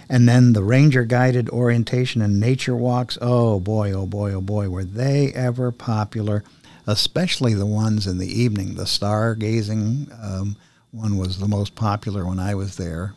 and 0.08 0.28
then 0.28 0.52
the 0.52 0.64
ranger 0.64 1.04
guided 1.04 1.48
orientation 1.50 2.20
and 2.22 2.40
nature 2.40 2.74
walks. 2.74 3.16
Oh 3.20 3.60
boy, 3.60 3.92
oh 3.92 4.06
boy, 4.06 4.32
oh 4.32 4.40
boy, 4.40 4.68
were 4.68 4.84
they 4.84 5.32
ever 5.32 5.70
popular? 5.70 6.42
Especially 6.86 7.54
the 7.54 7.66
ones 7.66 8.06
in 8.06 8.18
the 8.18 8.28
evening. 8.42 8.74
The 8.76 8.84
stargazing 8.84 10.12
um, 10.24 10.56
one 10.92 11.16
was 11.18 11.38
the 11.38 11.48
most 11.48 11.74
popular 11.74 12.24
when 12.26 12.38
I 12.38 12.54
was 12.54 12.76
there. 12.76 13.14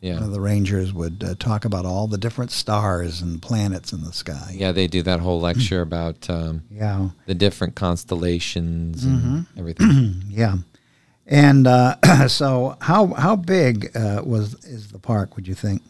Yeah. 0.00 0.14
One 0.14 0.24
of 0.24 0.32
the 0.32 0.40
rangers 0.40 0.92
would 0.92 1.22
uh, 1.24 1.34
talk 1.38 1.64
about 1.64 1.84
all 1.86 2.08
the 2.08 2.18
different 2.18 2.50
stars 2.50 3.22
and 3.22 3.40
planets 3.40 3.92
in 3.92 4.02
the 4.02 4.12
sky. 4.12 4.52
Yeah, 4.56 4.72
they 4.72 4.88
do 4.88 5.02
that 5.02 5.20
whole 5.20 5.40
lecture 5.40 5.80
about 5.90 6.28
um, 6.28 6.62
Yeah. 6.70 7.10
the 7.26 7.34
different 7.34 7.74
constellations 7.76 9.04
Mm-hmm. 9.04 9.34
and 9.36 9.46
everything. 9.56 10.22
Yeah. 10.28 10.56
And 11.26 11.66
uh, 11.68 11.96
so, 12.28 12.76
how 12.80 13.08
how 13.14 13.36
big 13.36 13.96
uh, 13.96 14.22
was 14.24 14.54
is 14.64 14.88
the 14.88 14.98
park? 14.98 15.36
Would 15.36 15.46
you 15.46 15.54
think? 15.54 15.82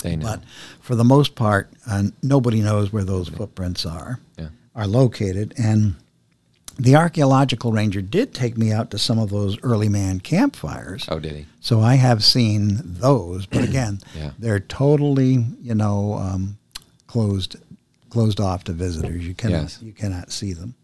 They 0.00 0.16
know. 0.16 0.26
But 0.26 0.42
for 0.80 0.94
the 0.94 1.04
most 1.04 1.34
part, 1.34 1.70
uh, 1.86 2.04
nobody 2.22 2.60
knows 2.60 2.92
where 2.92 3.04
those 3.04 3.28
footprints 3.28 3.84
are 3.86 4.20
Yeah. 4.38 4.48
are 4.74 4.86
located. 4.86 5.54
And 5.56 5.94
the 6.78 6.94
archaeological 6.96 7.72
ranger 7.72 8.02
did 8.02 8.34
take 8.34 8.58
me 8.58 8.70
out 8.72 8.90
to 8.90 8.98
some 8.98 9.18
of 9.18 9.30
those 9.30 9.56
early 9.62 9.88
man 9.88 10.20
campfires. 10.20 11.06
oh, 11.08 11.18
did 11.18 11.34
he? 11.34 11.46
So 11.60 11.80
I 11.80 11.94
have 11.94 12.22
seen 12.22 12.80
those, 12.84 13.46
but 13.46 13.64
again, 13.68 14.00
Yeah. 14.14 14.32
they're 14.38 14.60
totally, 14.60 15.46
you 15.62 15.74
know, 15.74 16.14
um, 16.14 16.58
closed 17.06 17.56
closed 18.10 18.40
off 18.40 18.64
to 18.64 18.72
visitors. 18.72 19.26
You 19.26 19.34
cannot 19.34 19.62
Yes. 19.62 19.78
you 19.82 19.92
cannot 19.92 20.30
see 20.32 20.52
them. 20.52 20.74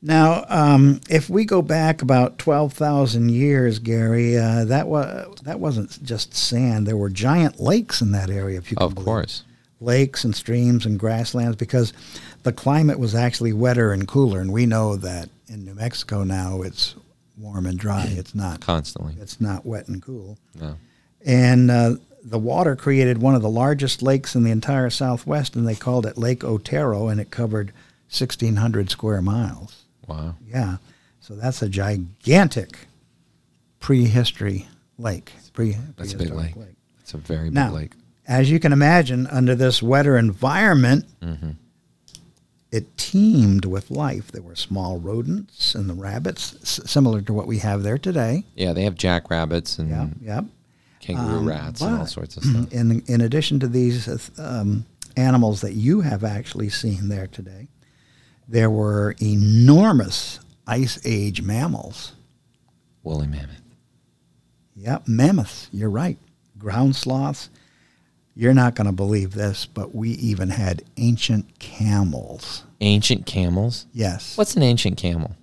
Now, 0.00 0.44
um, 0.48 1.00
if 1.10 1.28
we 1.28 1.44
go 1.44 1.60
back 1.60 2.02
about 2.02 2.38
twelve 2.38 2.72
thousand 2.72 3.30
years, 3.30 3.78
Gary, 3.80 4.36
uh, 4.38 4.64
that 4.66 4.86
was 4.86 5.40
that 5.42 5.58
wasn't 5.58 6.02
just 6.04 6.34
sand. 6.34 6.86
There 6.86 6.96
were 6.96 7.10
giant 7.10 7.58
lakes 7.58 8.00
in 8.00 8.12
that 8.12 8.30
area. 8.30 8.58
If 8.58 8.70
you 8.70 8.76
Of 8.80 8.92
it 8.92 8.96
course. 9.04 9.42
lakes 9.80 10.22
and 10.24 10.34
streams 10.36 10.86
and 10.86 10.98
grasslands 11.00 11.56
because 11.56 11.92
the 12.44 12.52
climate 12.52 12.98
was 12.98 13.14
actually 13.14 13.52
wetter 13.52 13.92
and 13.92 14.06
cooler. 14.06 14.40
And 14.40 14.52
we 14.52 14.66
know 14.66 14.94
that 14.96 15.28
in 15.48 15.64
New 15.64 15.74
Mexico 15.74 16.22
now 16.22 16.62
it's 16.62 16.94
warm 17.36 17.66
and 17.66 17.78
dry. 17.78 18.06
It's 18.16 18.34
not. 18.36 18.60
Constantly. 18.60 19.14
It's 19.20 19.40
not 19.40 19.66
wet 19.66 19.88
and 19.88 20.00
cool. 20.00 20.38
No. 20.60 20.76
And 21.24 21.70
uh, 21.72 21.94
the 22.22 22.38
water 22.38 22.76
created 22.76 23.18
one 23.18 23.34
of 23.34 23.42
the 23.42 23.50
largest 23.50 24.00
lakes 24.02 24.36
in 24.36 24.44
the 24.44 24.50
entire 24.52 24.90
Southwest, 24.90 25.56
and 25.56 25.66
they 25.66 25.74
called 25.74 26.06
it 26.06 26.16
Lake 26.18 26.44
Otero, 26.44 27.08
and 27.08 27.20
it 27.20 27.30
covered 27.32 27.72
1,600 28.10 28.90
square 28.90 29.20
miles. 29.22 29.84
Wow. 30.08 30.34
Yeah, 30.46 30.78
so 31.20 31.34
that's 31.36 31.62
a 31.62 31.68
gigantic 31.68 32.78
prehistory 33.80 34.66
lake. 34.98 35.32
Pre- 35.52 35.76
That's 35.96 36.14
a 36.14 36.18
big 36.18 36.28
prehistoric 36.28 36.56
lake. 36.56 36.76
It's 37.00 37.14
a 37.14 37.18
very 37.18 37.44
big 37.48 37.54
Now, 37.54 37.72
lake. 37.72 37.92
as 38.26 38.50
you 38.50 38.60
can 38.60 38.72
imagine, 38.72 39.26
under 39.28 39.54
this 39.54 39.82
wetter 39.82 40.16
environment, 40.18 41.04
hmm 41.22 41.50
it 42.70 42.98
teemed 42.98 43.64
with 43.64 43.90
life. 43.90 44.30
There 44.30 44.42
were 44.42 44.54
small 44.54 44.98
rodents 45.00 45.74
and 45.74 45.88
the 45.88 45.94
rabbits, 45.94 46.54
s- 46.60 46.80
similar 46.84 47.22
to 47.22 47.32
what 47.32 47.46
we 47.46 47.60
have 47.60 47.82
there 47.82 47.96
today. 47.96 48.44
Yeah, 48.56 48.74
they 48.74 48.82
have 48.84 48.94
jackrabbits 48.94 49.78
and 49.78 49.88
Yeah, 49.88 50.08
yep. 50.20 50.44
kangaroo 51.00 51.38
Um, 51.38 51.48
rats 51.48 51.80
and 51.80 51.96
all 52.00 52.06
sorts 52.06 52.36
of 52.36 52.44
stuff. 52.44 52.70
In 52.70 53.00
in 53.06 53.22
addition 53.22 53.58
to 53.60 53.68
these 53.68 54.06
uh, 54.06 54.18
um, 54.36 54.84
animals 55.16 55.62
that 55.62 55.72
you 55.76 56.02
have 56.02 56.22
actually 56.24 56.68
seen 56.68 57.08
there 57.08 57.26
today, 57.26 57.68
there 58.48 58.70
were 58.70 59.14
enormous 59.20 60.40
ice 60.66 60.98
age 61.04 61.42
mammals. 61.42 62.12
Woolly 63.02 63.26
mammoth. 63.26 63.62
Yep, 64.74 65.06
mammoths. 65.06 65.68
You're 65.72 65.90
right. 65.90 66.18
Ground 66.56 66.96
sloths. 66.96 67.50
You're 68.34 68.54
not 68.54 68.74
going 68.76 68.86
to 68.86 68.92
believe 68.92 69.32
this, 69.32 69.66
but 69.66 69.94
we 69.94 70.10
even 70.10 70.50
had 70.50 70.82
ancient 70.96 71.58
camels. 71.58 72.64
Ancient 72.80 73.26
camels. 73.26 73.86
Yes. 73.92 74.38
What's 74.38 74.56
an 74.56 74.62
ancient 74.62 74.96
camel? 74.96 75.34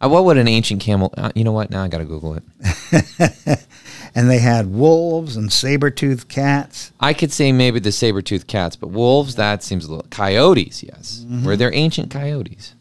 Uh, 0.00 0.08
what 0.08 0.24
would 0.24 0.38
an 0.38 0.46
ancient 0.46 0.80
camel? 0.80 1.12
Uh, 1.16 1.32
you 1.34 1.42
know 1.42 1.52
what? 1.52 1.70
Now 1.70 1.82
I 1.82 1.88
got 1.88 1.98
to 1.98 2.04
Google 2.04 2.34
it. 2.36 2.42
and 4.14 4.30
they 4.30 4.38
had 4.38 4.72
wolves 4.72 5.36
and 5.36 5.52
saber-toothed 5.52 6.28
cats. 6.28 6.92
I 7.00 7.12
could 7.14 7.32
say 7.32 7.52
maybe 7.52 7.80
the 7.80 7.92
saber-toothed 7.92 8.46
cats, 8.46 8.76
but 8.76 8.88
wolves, 8.90 9.34
that 9.36 9.62
seems 9.62 9.84
a 9.84 9.90
little. 9.90 10.06
Coyotes, 10.10 10.82
yes. 10.82 11.24
Mm-hmm. 11.24 11.44
Were 11.44 11.56
there 11.56 11.74
ancient 11.74 12.10
coyotes? 12.10 12.74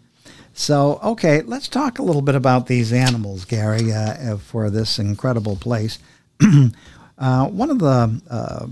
So, 0.54 1.00
okay, 1.04 1.42
let's 1.42 1.68
talk 1.68 1.98
a 1.98 2.04
little 2.04 2.22
bit 2.22 2.36
about 2.36 2.68
these 2.68 2.94
animals, 2.94 3.46
Gary, 3.46 3.92
uh, 3.92 4.38
for 4.38 4.70
this 4.70 5.00
incredible 5.00 5.56
place. 5.56 5.98
uh, 7.18 7.48
one 7.48 7.72
of 7.72 7.80
the 7.80 8.22
uh, 8.30 8.68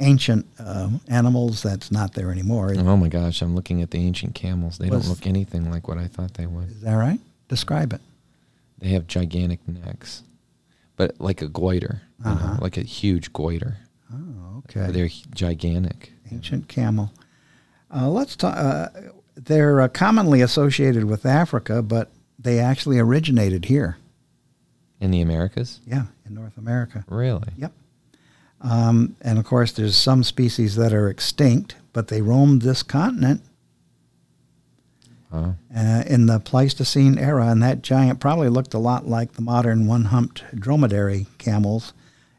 ancient 0.00 0.46
uh, 0.58 0.88
animals 1.08 1.62
that's 1.62 1.90
not 1.92 2.14
there 2.14 2.30
anymore, 2.30 2.72
Oh 2.76 2.96
my 2.96 3.08
gosh, 3.08 3.42
I'm 3.42 3.54
looking 3.54 3.82
at 3.82 3.90
the 3.90 3.98
ancient 3.98 4.34
camels. 4.34 4.78
They 4.78 4.88
Was- 4.88 5.02
don't 5.02 5.10
look 5.10 5.26
anything 5.26 5.70
like 5.70 5.88
what 5.88 5.98
I 5.98 6.06
thought 6.06 6.34
they 6.34 6.46
would. 6.46 6.70
Is 6.70 6.80
that 6.82 6.94
right? 6.94 7.20
Describe 7.48 7.92
it. 7.92 8.00
They 8.78 8.90
have 8.90 9.06
gigantic 9.06 9.58
necks, 9.66 10.22
but 10.98 11.18
like 11.18 11.40
a 11.40 11.48
goiter, 11.48 12.02
you 12.18 12.24
know, 12.26 12.30
Uh-huh. 12.32 12.58
like 12.60 12.76
a 12.76 12.82
huge 12.82 13.32
goiter. 13.32 13.78
Oh, 14.12 14.58
okay. 14.68 14.90
They're 14.92 15.08
gigantic. 15.34 16.12
Ancient 16.30 16.68
camel. 16.68 17.12
Uh, 17.94 18.10
let's 18.10 18.36
talk. 18.36 18.54
Uh, 18.54 18.88
they're 19.34 19.80
uh, 19.80 19.88
commonly 19.88 20.42
associated 20.42 21.04
with 21.04 21.24
Africa, 21.24 21.80
but 21.80 22.10
they 22.38 22.58
actually 22.58 22.98
originated 22.98 23.64
here. 23.66 23.96
In 25.00 25.10
the 25.12 25.20
Americas? 25.22 25.80
Yeah, 25.86 26.06
in 26.26 26.34
North 26.34 26.58
America. 26.58 27.04
Really? 27.08 27.48
Yep. 27.56 27.72
Um, 28.60 29.14
and 29.22 29.38
of 29.38 29.44
course, 29.44 29.70
there's 29.72 29.96
some 29.96 30.24
species 30.24 30.74
that 30.76 30.92
are 30.92 31.08
extinct, 31.08 31.76
but 31.92 32.08
they 32.08 32.20
roamed 32.20 32.62
this 32.62 32.82
continent 32.82 33.40
Wow. 35.32 35.56
uh, 35.76 36.04
in 36.06 36.26
the 36.26 36.40
Pleistocene 36.40 37.18
era, 37.18 37.48
and 37.48 37.62
that 37.62 37.82
giant 37.82 38.18
probably 38.20 38.48
looked 38.48 38.74
a 38.74 38.78
lot 38.78 39.06
like 39.06 39.32
the 39.32 39.42
modern 39.42 39.86
one-humped 39.86 40.42
dromedary 40.58 41.26
camels, 41.38 41.92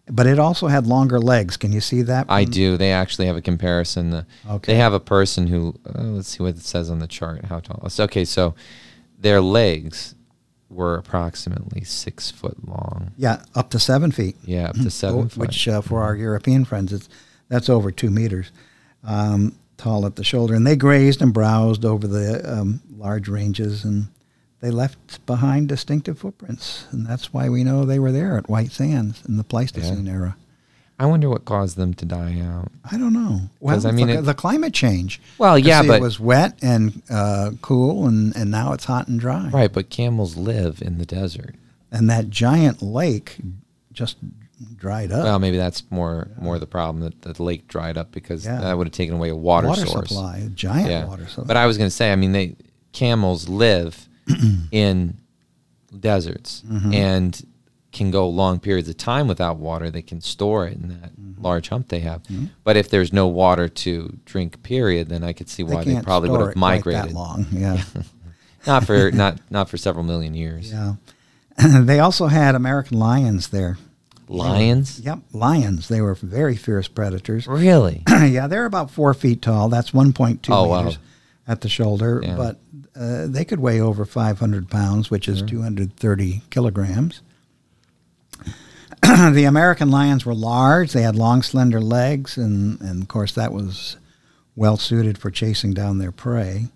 but 0.08 0.25
it 0.25 0.39
also 0.39 0.67
had 0.67 0.88
longer 0.88 1.19
legs. 1.19 1.55
Can 1.55 1.72
you 1.72 1.81
see 1.81 2.01
that? 2.03 2.25
I 2.29 2.43
do. 2.46 2.77
They 2.77 2.91
actually 2.91 3.27
have 3.27 3.36
a 3.38 3.41
comparison. 3.41 4.10
The, 4.10 4.25
Okay. 4.50 4.74
They 4.74 4.79
have 4.79 4.93
a 4.93 5.00
person 5.00 5.46
who, 5.48 5.75
uh, 5.86 6.01
let's 6.01 6.29
see 6.29 6.41
what 6.41 6.55
it 6.55 6.62
says 6.62 6.89
on 6.89 6.98
the 7.00 7.08
chart. 7.08 7.46
How 7.46 7.60
tall? 7.60 7.88
Okay, 8.00 8.25
so 8.25 8.55
their 9.19 9.39
legs 9.39 10.15
were 10.69 10.96
approximately 10.96 11.84
six 11.84 12.31
foot 12.31 12.67
long. 12.67 13.12
Yeah, 13.17 13.43
up 13.55 13.69
to 13.72 13.79
seven 13.79 14.12
feet. 14.12 14.36
Yeah, 14.46 14.69
up 14.69 14.75
to 14.77 14.89
seven. 14.89 15.29
foot. 15.29 15.39
Which 15.41 15.67
uh, 15.67 15.81
for 15.81 16.01
our 16.01 16.15
European 16.15 16.65
friends, 16.65 16.91
it's 16.93 17.10
that's 17.50 17.69
over 17.69 17.91
two 17.91 18.10
meters 18.12 18.51
um, 19.03 19.55
tall 19.79 20.05
at 20.05 20.15
the 20.15 20.24
shoulder. 20.24 20.53
And 20.53 20.67
they 20.67 20.75
grazed 20.75 21.21
and 21.21 21.33
browsed 21.33 21.83
over 21.86 22.05
the 22.07 22.41
um, 22.59 22.81
large 22.95 23.27
ranges, 23.27 23.83
and 23.83 24.07
they 24.62 24.69
left 24.69 25.25
behind 25.25 25.69
distinctive 25.69 26.19
footprints. 26.19 26.86
And 26.91 27.07
that's 27.07 27.33
why 27.33 27.50
we 27.50 27.63
know 27.63 27.86
they 27.86 27.98
were 28.00 28.12
there 28.12 28.38
at 28.38 28.50
White 28.50 28.71
Sands 28.71 29.24
in 29.27 29.38
the 29.38 29.43
Pleistocene 29.43 30.07
era. 30.07 30.36
I 31.01 31.05
wonder 31.05 31.29
what 31.29 31.45
caused 31.45 31.77
them 31.77 31.93
to 31.93 32.05
die 32.05 32.41
out. 32.41 32.74
I 32.91 32.98
don't 32.98 33.13
know. 33.13 33.43
Well, 33.62 33.88
I 33.88 33.91
mean, 33.91 34.07
the, 34.07 34.17
it- 34.17 34.21
the 34.24 34.33
climate 34.33 34.74
change. 34.74 35.21
Well, 35.38 35.57
yeah, 35.57 35.81
but- 35.81 35.95
it 35.95 36.01
was 36.01 36.19
wet 36.19 36.59
and 36.62 37.01
uh, 37.09 37.51
cool, 37.62 38.05
and, 38.05 38.36
and 38.36 38.51
now 38.51 38.74
it's 38.74 38.83
hot 38.83 39.07
and 39.07 39.17
dry. 39.17 39.48
Right, 39.48 39.71
but 39.71 39.89
camels 39.89 40.36
live 40.36 40.81
in 40.81 40.98
the 40.98 41.05
desert. 41.05 41.55
And 41.89 42.09
that 42.09 42.29
giant 42.29 42.81
lake 42.81 43.38
just 43.93 44.17
dried 44.75 45.11
up. 45.11 45.23
Well, 45.23 45.39
maybe 45.39 45.57
that's 45.57 45.83
more 45.89 46.27
more 46.39 46.59
the 46.59 46.67
problem 46.67 47.03
that 47.03 47.21
the 47.21 47.41
lake 47.43 47.67
dried 47.67 47.97
up 47.97 48.11
because 48.11 48.45
Yeah. 48.45 48.59
that 48.61 48.77
would 48.77 48.87
have 48.87 48.93
taken 48.93 49.15
away 49.15 49.29
a 49.29 49.35
water, 49.35 49.67
water 49.67 49.85
source. 49.85 50.09
supply, 50.09 50.37
a 50.37 50.49
giant 50.49 50.89
Yeah. 50.89 51.05
water 51.05 51.27
supply. 51.27 51.45
But 51.45 51.57
I 51.57 51.65
was 51.65 51.77
going 51.77 51.89
to 51.89 51.95
say, 51.95 52.11
I 52.11 52.15
mean, 52.15 52.31
they 52.33 52.55
camels 52.91 53.47
live 53.49 54.07
in 54.71 55.17
deserts 55.97 56.63
Mm-hmm. 56.69 56.93
and 56.93 57.45
can 57.91 58.11
go 58.11 58.29
long 58.29 58.59
periods 58.59 58.87
of 58.87 58.97
time 58.97 59.27
without 59.27 59.57
water. 59.57 59.89
They 59.89 60.03
can 60.03 60.21
store 60.21 60.67
it 60.67 60.73
in 60.77 60.89
that 60.89 61.11
Mm-hmm. 61.19 61.41
large 61.43 61.69
hump 61.69 61.87
they 61.89 62.01
have. 62.01 62.21
But 62.63 62.77
if 62.77 62.89
there's 62.89 63.11
no 63.13 63.27
water 63.27 63.67
to 63.67 64.17
drink, 64.25 64.61
period, 64.61 65.09
then 65.09 65.23
I 65.23 65.33
could 65.33 65.49
see 65.49 65.63
why 65.63 65.83
they 65.83 65.93
can't 65.93 66.05
probably 66.05 66.29
would 66.29 66.41
have 66.41 66.55
migrated. 66.55 67.05
that 67.09 67.13
long. 67.13 67.47
Yeah. 67.51 67.81
Not 68.67 68.85
for 68.85 69.09
not 69.11 69.39
not 69.49 69.69
for 69.69 69.77
several 69.77 70.03
million 70.03 70.33
years. 70.33 70.69
Yeah. 70.69 70.95
they 71.79 71.99
also 72.01 72.27
had 72.27 72.55
American 72.55 72.99
lions 72.99 73.47
there. 73.47 73.77
Lions, 74.29 75.00
Yep, 75.00 75.19
lions. 75.33 75.88
They 75.88 76.01
were 76.01 76.13
very 76.15 76.55
fierce 76.55 76.88
predators. 76.88 77.48
really? 77.48 78.03
yeah, 78.07 78.48
they're 78.48 78.65
about 78.65 78.91
four 78.91 79.13
feet 79.13 79.41
tall. 79.41 79.69
That's 79.69 79.91
1.2 79.91 80.39
Oh, 80.50 80.67
wow. 80.67 80.83
meters 80.83 81.00
at 81.48 81.62
the 81.62 81.69
shoulder. 81.69 82.21
Yeah. 82.24 82.36
But 82.36 82.59
uh, 82.95 83.25
they 83.27 83.43
could 83.43 83.59
weigh 83.59 83.81
over 83.81 84.05
500 84.05 84.69
pounds, 84.69 85.09
which 85.09 85.27
is 85.27 85.41
230 85.41 86.43
kilograms. 86.51 87.21
the 89.01 89.45
American 89.48 89.89
lions 89.89 90.25
were 90.25 90.36
large. 90.36 90.91
They 90.93 91.01
had 91.01 91.15
long, 91.15 91.41
slender 91.41 91.81
legs, 91.81 92.38
and, 92.38 92.79
and 92.81 93.01
of 93.01 93.07
course, 93.07 93.31
that 93.33 93.51
was 93.51 93.98
well 94.55 94.77
suited 94.77 95.17
for 95.17 95.31
chasing 95.31 95.74
down 95.74 95.98
their 95.98 96.12
prey. 96.12 96.67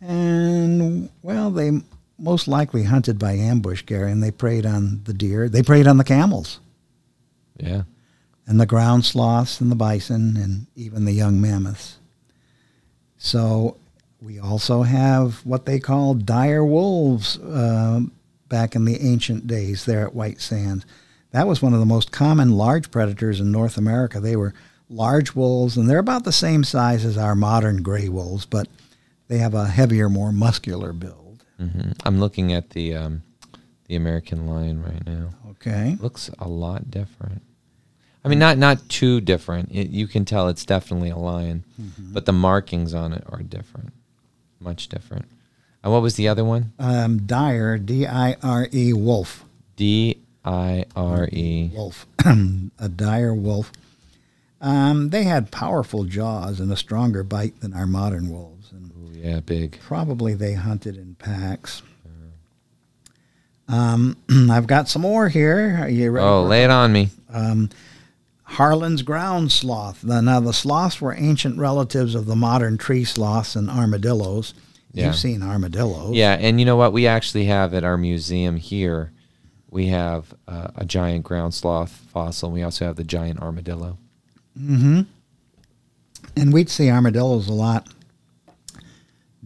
And, 0.00 1.08
well, 1.22 1.50
they 1.50 1.80
most 2.18 2.46
likely 2.48 2.84
hunted 2.84 3.18
by 3.18 3.32
ambush, 3.32 3.82
Gary, 3.82 4.10
and 4.10 4.22
they 4.22 4.30
preyed 4.30 4.66
on 4.66 5.02
the 5.04 5.14
deer. 5.14 5.48
They 5.48 5.62
preyed 5.62 5.86
on 5.86 5.96
the 5.96 6.04
camels 6.04 6.60
yeah. 7.58 7.82
and 8.46 8.60
the 8.60 8.66
ground 8.66 9.04
sloths 9.04 9.60
and 9.60 9.70
the 9.70 9.76
bison 9.76 10.36
and 10.36 10.66
even 10.76 11.04
the 11.04 11.12
young 11.12 11.40
mammoths. 11.40 11.98
So 13.18 13.76
we 14.20 14.38
also 14.38 14.82
have 14.82 15.44
what 15.44 15.66
they 15.66 15.80
call 15.80 16.14
dire 16.14 16.64
wolves 16.64 17.38
uh, 17.38 18.00
back 18.48 18.74
in 18.74 18.84
the 18.84 19.00
ancient 19.00 19.46
days 19.46 19.84
there 19.84 20.06
at 20.06 20.14
White 20.14 20.40
Sands. 20.40 20.84
That 21.32 21.48
was 21.48 21.60
one 21.60 21.74
of 21.74 21.80
the 21.80 21.86
most 21.86 22.12
common 22.12 22.52
large 22.52 22.90
predators 22.90 23.40
in 23.40 23.50
North 23.50 23.76
America. 23.76 24.20
They 24.20 24.36
were 24.36 24.54
large 24.88 25.34
wolves, 25.34 25.76
and 25.76 25.90
they're 25.90 25.98
about 25.98 26.24
the 26.24 26.32
same 26.32 26.62
size 26.62 27.04
as 27.04 27.18
our 27.18 27.34
modern 27.34 27.82
gray 27.82 28.08
wolves, 28.08 28.46
but 28.46 28.68
they 29.28 29.38
have 29.38 29.54
a 29.54 29.66
heavier, 29.66 30.08
more 30.08 30.32
muscular 30.32 30.92
build. 30.92 31.23
Hmm 31.58 31.92
I'm 32.04 32.20
looking 32.20 32.52
at 32.52 32.70
the 32.70 32.94
um, 32.94 33.22
the 33.86 33.96
American 33.96 34.46
lion 34.46 34.82
right 34.82 35.06
now. 35.06 35.30
Okay. 35.50 35.96
looks 36.00 36.30
a 36.38 36.48
lot 36.48 36.90
different. 36.90 37.42
I 38.24 38.28
mean, 38.28 38.38
not 38.38 38.56
not 38.58 38.88
too 38.88 39.20
different. 39.20 39.70
It, 39.70 39.90
you 39.90 40.06
can 40.06 40.24
tell 40.24 40.48
it's 40.48 40.64
definitely 40.64 41.10
a 41.10 41.16
lion, 41.18 41.64
but 41.98 42.24
the 42.24 42.32
markings 42.32 42.94
on 42.94 43.12
it 43.12 43.22
are 43.28 43.42
different, 43.42 43.92
much 44.60 44.88
different. 44.88 45.26
And 45.82 45.92
what 45.92 46.00
was 46.00 46.16
the 46.16 46.28
other 46.28 46.44
one? 46.44 46.72
Um, 46.78 47.26
dire, 47.26 47.76
D 47.76 48.06
I 48.06 48.36
R 48.42 48.68
E, 48.72 48.94
wolf. 48.94 49.44
D 49.76 50.16
I 50.42 50.86
R 50.96 51.28
E. 51.30 51.70
wolf, 51.74 52.06
a 52.78 52.88
dire 52.88 53.34
wolf. 53.34 53.70
Um, 54.62 55.10
they 55.10 55.24
had 55.24 55.50
powerful 55.50 56.04
jaws 56.04 56.58
and 56.60 56.72
a 56.72 56.76
stronger 56.76 57.22
bite 57.22 57.60
than 57.60 57.74
our 57.74 57.86
modern 57.86 58.30
wolves, 58.30 58.63
Yeah, 59.24 59.40
big. 59.40 59.78
probably 59.80 60.34
they 60.34 60.52
hunted 60.52 60.96
in 60.98 61.14
packs. 61.14 61.82
Um, 63.68 64.16
I've 64.50 64.66
got 64.66 64.88
some 64.88 65.02
more 65.02 65.28
here. 65.28 65.78
Are 65.82 65.88
you 65.88 66.10
ready? 66.10 66.26
Oh, 66.26 66.42
lay 66.42 66.64
it 66.64 66.70
on 66.70 66.92
me. 66.92 67.08
um, 67.32 67.70
Harlan's 68.42 69.00
ground 69.02 69.50
sloth. 69.50 70.04
Now, 70.04 70.38
the 70.40 70.52
sloths 70.52 71.00
were 71.00 71.14
ancient 71.16 71.58
relatives 71.58 72.14
of 72.14 72.26
the 72.26 72.36
modern 72.36 72.76
tree 72.76 73.04
sloths 73.04 73.56
and 73.56 73.70
armadillos. 73.70 74.52
Yeah. 74.92 75.06
You've 75.06 75.16
seen 75.16 75.42
armadillos. 75.42 76.14
Yeah, 76.14 76.36
and 76.38 76.60
you 76.60 76.66
know 76.66 76.76
what? 76.76 76.92
We 76.92 77.06
actually 77.06 77.46
have 77.46 77.72
at 77.72 77.82
our 77.82 77.96
museum 77.96 78.56
here, 78.56 79.12
we 79.70 79.86
have 79.86 80.32
uh, 80.46 80.68
a 80.76 80.84
giant 80.84 81.24
ground 81.24 81.54
sloth 81.54 81.90
fossil. 82.12 82.48
and 82.48 82.54
We 82.54 82.62
also 82.62 82.84
have 82.84 82.96
the 82.96 83.02
giant 83.02 83.40
armadillo. 83.40 83.96
Mm-hmm. 84.60 85.00
And 86.36 86.52
we'd 86.52 86.68
see 86.68 86.90
armadillos 86.90 87.48
a 87.48 87.52
lot 87.54 87.88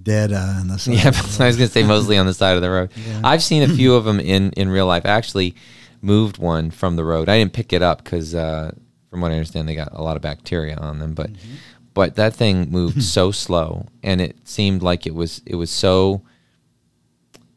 dead 0.08 0.32
uh, 0.32 0.58
in 0.60 0.68
the 0.68 0.78
side. 0.78 0.94
Yeah, 0.94 1.08
of 1.08 1.14
the 1.36 1.44
I 1.44 1.46
was 1.46 1.56
going 1.56 1.68
to 1.68 1.72
say 1.72 1.84
mostly 1.84 2.18
on 2.18 2.26
the 2.26 2.34
side 2.34 2.56
of 2.56 2.62
the 2.62 2.70
road. 2.70 2.90
Yeah. 2.96 3.20
I've 3.22 3.42
seen 3.42 3.62
a 3.62 3.68
few 3.68 3.94
of 3.94 4.04
them 4.08 4.18
in, 4.18 4.50
in 4.52 4.68
real 4.70 4.86
life. 4.86 5.06
I 5.06 5.10
actually 5.10 5.54
moved 6.02 6.38
one 6.38 6.70
from 6.70 6.96
the 6.96 7.04
road. 7.04 7.28
I 7.28 7.38
didn't 7.38 7.52
pick 7.52 7.72
it 7.72 7.82
up 7.82 8.02
because, 8.02 8.34
uh, 8.34 8.72
from 9.10 9.20
what 9.20 9.30
I 9.30 9.34
understand, 9.34 9.68
they 9.68 9.74
got 9.74 9.92
a 9.92 10.02
lot 10.02 10.16
of 10.16 10.22
bacteria 10.22 10.76
on 10.76 10.98
them. 10.98 11.14
But 11.14 11.30
but 11.94 12.16
that 12.16 12.34
thing 12.34 12.70
moved 12.70 13.02
so 13.16 13.30
slow, 13.30 13.86
and 14.02 14.20
it 14.20 14.36
seemed 14.48 14.82
like 14.82 15.06
it 15.06 15.14
was 15.14 15.42
it 15.46 15.54
was 15.54 15.70
so 15.70 16.22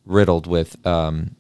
riddled 0.06 0.48
with 0.48 0.86
um, 0.86 1.36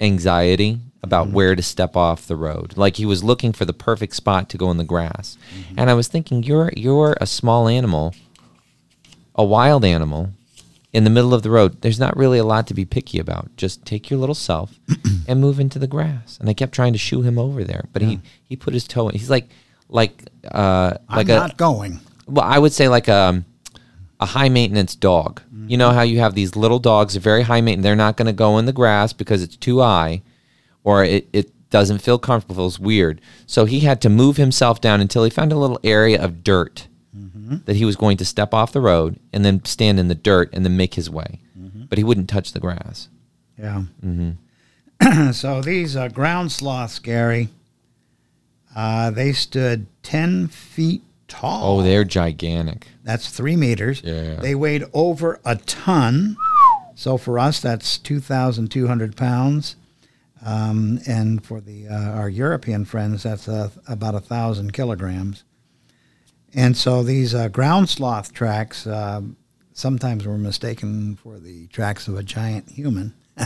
anxiety 0.00 0.80
about 1.02 1.30
where 1.30 1.54
to 1.54 1.62
step 1.62 1.96
off 1.96 2.26
the 2.26 2.36
road. 2.36 2.76
Like 2.76 2.96
he 2.96 3.06
was 3.06 3.22
looking 3.22 3.52
for 3.52 3.64
the 3.64 3.72
perfect 3.72 4.14
spot 4.14 4.48
to 4.50 4.58
go 4.58 4.70
in 4.70 4.76
the 4.76 4.84
grass. 4.84 5.38
And 5.76 5.88
I 5.88 5.94
was 5.94 6.08
thinking, 6.08 6.42
you're 6.42 6.72
you're 6.76 7.16
a 7.20 7.26
small 7.26 7.68
animal 7.68 8.14
a 9.38 9.44
wild 9.44 9.84
animal 9.84 10.30
in 10.92 11.04
the 11.04 11.10
middle 11.10 11.32
of 11.32 11.42
the 11.42 11.50
road, 11.50 11.80
there's 11.82 12.00
not 12.00 12.16
really 12.16 12.38
a 12.38 12.44
lot 12.44 12.66
to 12.66 12.74
be 12.74 12.84
picky 12.84 13.18
about. 13.18 13.54
Just 13.56 13.84
take 13.84 14.10
your 14.10 14.18
little 14.18 14.34
self 14.34 14.78
and 15.28 15.40
move 15.40 15.60
into 15.60 15.78
the 15.78 15.86
grass. 15.86 16.38
And 16.40 16.48
I 16.48 16.54
kept 16.54 16.72
trying 16.72 16.92
to 16.92 16.98
shoo 16.98 17.22
him 17.22 17.38
over 17.38 17.62
there, 17.64 17.84
but 17.92 18.02
he 18.02 18.20
he 18.44 18.56
put 18.56 18.74
his 18.74 18.86
toe 18.86 19.08
in. 19.08 19.14
He's 19.14 19.30
like 19.30 19.48
like 19.88 20.28
uh 20.50 20.94
I'm 21.08 21.20
a 21.20 21.24
not 21.24 21.56
going. 21.56 22.00
well, 22.26 22.44
I 22.44 22.58
would 22.58 22.72
say 22.72 22.88
like 22.88 23.08
a 23.08 23.44
a 24.20 24.26
high 24.26 24.48
maintenance 24.48 24.94
dog. 24.94 25.42
You 25.68 25.76
know 25.76 25.90
how 25.90 26.02
you 26.02 26.18
have 26.20 26.34
these 26.34 26.56
little 26.56 26.78
dogs, 26.78 27.12
they're 27.12 27.20
very 27.20 27.42
high 27.42 27.60
maintenance. 27.60 27.84
They're 27.84 27.96
not 27.96 28.16
going 28.16 28.26
to 28.26 28.32
go 28.32 28.56
in 28.56 28.64
the 28.64 28.72
grass 28.72 29.12
because 29.12 29.42
it's 29.42 29.56
too 29.56 29.80
high 29.80 30.22
or 30.82 31.04
it, 31.04 31.28
it 31.32 31.52
doesn't 31.68 31.98
feel 31.98 32.18
comfortable, 32.18 32.56
feels 32.56 32.80
weird. 32.80 33.20
So 33.46 33.66
he 33.66 33.80
had 33.80 34.00
to 34.00 34.08
move 34.08 34.38
himself 34.38 34.80
down 34.80 35.02
until 35.02 35.24
he 35.24 35.30
found 35.30 35.52
a 35.52 35.58
little 35.58 35.78
area 35.84 36.22
of 36.22 36.42
dirt 36.42 36.88
that 37.64 37.76
he 37.76 37.84
was 37.84 37.96
going 37.96 38.16
to 38.18 38.24
step 38.24 38.52
off 38.54 38.72
the 38.72 38.80
road 38.80 39.18
and 39.32 39.44
then 39.44 39.64
stand 39.64 39.98
in 39.98 40.08
the 40.08 40.14
dirt 40.14 40.50
and 40.52 40.64
then 40.64 40.76
make 40.76 40.94
his 40.94 41.08
way. 41.10 41.40
But 41.88 41.96
he 41.98 42.04
wouldn't 42.04 42.28
touch 42.28 42.52
the 42.52 42.60
grass. 42.60 43.08
Yeah. 43.58 43.82
hmm 44.02 44.32
so 45.32 45.60
these 45.62 45.96
uh, 45.96 46.08
ground 46.08 46.52
sloths, 46.52 46.98
Gary, 46.98 47.48
uh, 48.76 49.10
they 49.10 49.32
stood 49.32 49.86
10 50.02 50.48
feet 50.48 51.02
tall. 51.28 51.80
Oh, 51.80 51.82
they're 51.82 52.04
gigantic. 52.04 52.88
That's 53.04 53.30
three 53.30 53.56
meters. 53.56 54.02
Yeah. 54.04 54.34
They 54.36 54.54
weighed 54.54 54.84
over 54.92 55.40
a 55.44 55.56
ton. 55.56 56.36
So 56.94 57.16
for 57.16 57.38
us, 57.38 57.60
that's 57.60 57.96
2,200 57.98 59.16
pounds. 59.16 59.76
Um, 60.44 61.00
and 61.06 61.44
for 61.44 61.60
the 61.60 61.88
uh, 61.88 62.10
our 62.10 62.28
European 62.28 62.84
friends, 62.84 63.22
that's 63.24 63.48
uh, 63.48 63.70
about 63.88 64.14
a 64.14 64.20
thousand 64.20 64.72
kilograms. 64.72 65.44
And 66.54 66.76
so 66.76 67.02
these 67.02 67.34
uh, 67.34 67.48
ground 67.48 67.88
sloth 67.88 68.32
tracks 68.32 68.86
um 68.86 69.36
sometimes 69.72 70.26
were 70.26 70.38
mistaken 70.38 71.16
for 71.16 71.38
the 71.38 71.66
tracks 71.68 72.08
of 72.08 72.16
a 72.16 72.22
giant 72.22 72.70
human. 72.70 73.14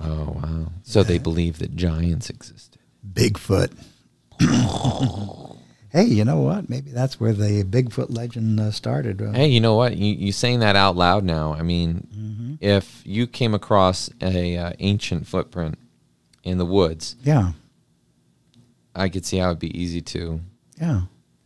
Oh, 0.00 0.36
wow. 0.42 0.72
So 0.82 1.04
they 1.04 1.18
believe 1.18 1.58
that 1.60 1.76
giants 1.76 2.28
existed. 2.28 2.80
Bigfoot. 3.12 3.70
hey, 5.90 6.04
you 6.04 6.24
know 6.24 6.40
what? 6.40 6.68
Maybe 6.68 6.90
that's 6.90 7.20
where 7.20 7.32
the 7.32 7.62
Bigfoot 7.62 8.06
legend 8.10 8.58
uh, 8.58 8.70
started. 8.72 9.22
Uh, 9.22 9.30
Hey, 9.32 9.46
you 9.48 9.60
know 9.60 9.76
what? 9.76 9.96
You 9.96 10.12
you 10.14 10.32
saying 10.32 10.60
that 10.60 10.74
out 10.76 10.96
loud 10.96 11.22
now. 11.24 11.54
I 11.54 11.62
mean, 11.62 12.58
if 12.60 13.02
you 13.06 13.26
came 13.28 13.54
across 13.54 14.10
a 14.20 14.56
uh, 14.56 14.72
ancient 14.80 15.26
footprint 15.28 15.78
in 16.42 16.58
the 16.58 16.66
woods, 16.66 17.14
Yeah, 17.22 17.52
I 18.94 19.08
could 19.08 19.24
see 19.24 19.38
how 19.38 19.50
it'd 19.50 19.60
be 19.60 19.80
easy 19.80 20.00
to, 20.02 20.40
yeah. 20.80 21.02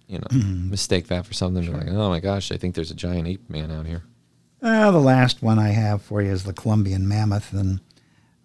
You 0.08 0.18
know, 0.18 0.38
mistake 0.38 1.06
that 1.08 1.26
for 1.26 1.34
something. 1.34 1.64
Be 1.64 1.70
like, 1.70 1.88
oh 1.88 2.08
my 2.08 2.20
gosh, 2.20 2.50
I 2.50 2.56
think 2.56 2.74
there's 2.74 2.90
a 2.90 2.96
giant 2.96 3.28
ape 3.28 3.48
man 3.48 3.70
out 3.70 3.86
here. 3.86 4.02
Uh, 4.60 4.90
the 4.90 4.98
last 4.98 5.42
one 5.42 5.58
I 5.58 5.68
have 5.68 6.02
for 6.02 6.20
you 6.20 6.32
is 6.32 6.42
the 6.42 6.52
Columbian 6.52 7.06
mammoth, 7.06 7.52
and 7.52 7.80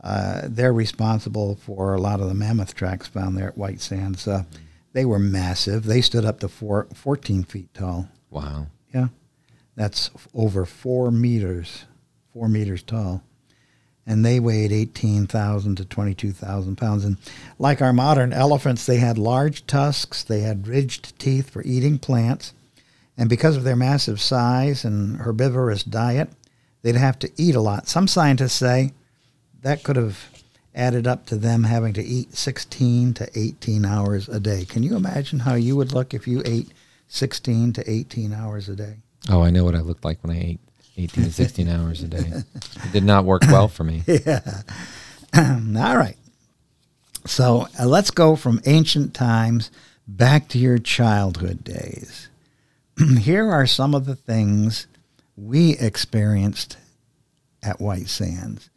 uh, 0.03 0.41
they're 0.43 0.73
responsible 0.73 1.55
for 1.55 1.93
a 1.93 2.01
lot 2.01 2.19
of 2.19 2.27
the 2.27 2.35
mammoth 2.35 2.75
tracks 2.75 3.07
found 3.07 3.35
there 3.37 3.47
at 3.47 3.57
White 3.57 3.81
Sands. 3.81 4.27
Uh, 4.27 4.43
they 4.91 5.05
were 5.05 5.17
massive. 5.17 5.85
They 5.85 6.01
stood 6.01 6.25
up 6.25 6.39
to 6.41 6.47
four, 6.47 6.87
14 6.93 7.45
feet 7.45 7.73
tall. 7.73 8.09
Wow. 8.29 8.67
Yeah, 8.93 9.07
that's 9.75 10.11
over 10.35 10.65
four 10.65 11.09
meters, 11.09 11.85
four 12.31 12.47
meters 12.47 12.83
tall, 12.83 13.23
and 14.05 14.25
they 14.25 14.39
weighed 14.39 14.71
18,000 14.71 15.75
to 15.77 15.85
22,000 15.85 16.75
pounds. 16.75 17.05
And 17.05 17.17
like 17.57 17.81
our 17.81 17.93
modern 17.93 18.33
elephants, 18.33 18.85
they 18.85 18.97
had 18.97 19.17
large 19.17 19.65
tusks. 19.65 20.23
They 20.23 20.41
had 20.41 20.67
ridged 20.67 21.17
teeth 21.19 21.49
for 21.49 21.61
eating 21.63 21.99
plants, 21.99 22.53
and 23.17 23.29
because 23.29 23.55
of 23.55 23.63
their 23.63 23.75
massive 23.75 24.19
size 24.19 24.83
and 24.83 25.17
herbivorous 25.17 25.83
diet, 25.83 26.29
they'd 26.81 26.95
have 26.95 27.19
to 27.19 27.31
eat 27.37 27.55
a 27.55 27.61
lot. 27.61 27.87
Some 27.87 28.07
scientists 28.07 28.53
say 28.53 28.91
that 29.61 29.83
could 29.83 29.95
have 29.95 30.29
added 30.75 31.07
up 31.07 31.25
to 31.27 31.35
them 31.35 31.63
having 31.63 31.93
to 31.93 32.03
eat 32.03 32.33
16 32.33 33.13
to 33.13 33.29
18 33.35 33.85
hours 33.85 34.27
a 34.27 34.39
day. 34.39 34.65
Can 34.65 34.83
you 34.83 34.95
imagine 34.95 35.39
how 35.39 35.53
you 35.53 35.75
would 35.75 35.93
look 35.93 36.13
if 36.13 36.27
you 36.27 36.41
ate 36.45 36.71
16 37.07 37.73
to 37.73 37.89
18 37.89 38.33
hours 38.33 38.69
a 38.69 38.75
day? 38.75 38.97
Oh, 39.29 39.43
I 39.43 39.51
know 39.51 39.63
what 39.63 39.75
I 39.75 39.81
looked 39.81 40.03
like 40.03 40.21
when 40.23 40.35
I 40.35 40.39
ate 40.39 40.59
18 40.97 41.23
to 41.23 41.31
16 41.31 41.67
hours 41.69 42.03
a 42.03 42.07
day. 42.07 42.19
It 42.19 42.91
did 42.91 43.03
not 43.03 43.25
work 43.25 43.41
well 43.47 43.67
for 43.67 43.83
me. 43.83 44.03
yeah. 44.07 44.61
All 45.35 45.97
right. 45.97 46.17
So 47.25 47.67
uh, 47.79 47.85
let's 47.85 48.11
go 48.11 48.35
from 48.35 48.61
ancient 48.65 49.13
times 49.13 49.71
back 50.07 50.49
to 50.49 50.57
your 50.57 50.77
childhood 50.77 51.63
days. 51.63 52.29
Here 53.19 53.49
are 53.49 53.65
some 53.65 53.95
of 53.95 54.05
the 54.05 54.15
things 54.15 54.87
we 55.35 55.77
experienced 55.77 56.77
at 57.63 57.79
White 57.79 58.09
Sands. 58.09 58.69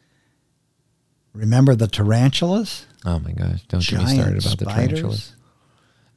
Remember 1.34 1.74
the 1.74 1.88
tarantulas? 1.88 2.86
Oh 3.04 3.18
my 3.18 3.32
gosh! 3.32 3.62
Don't 3.68 3.86
get 3.86 4.00
me 4.00 4.14
started 4.14 4.44
about 4.44 4.58
the 4.58 4.64
tarantulas. 4.64 5.36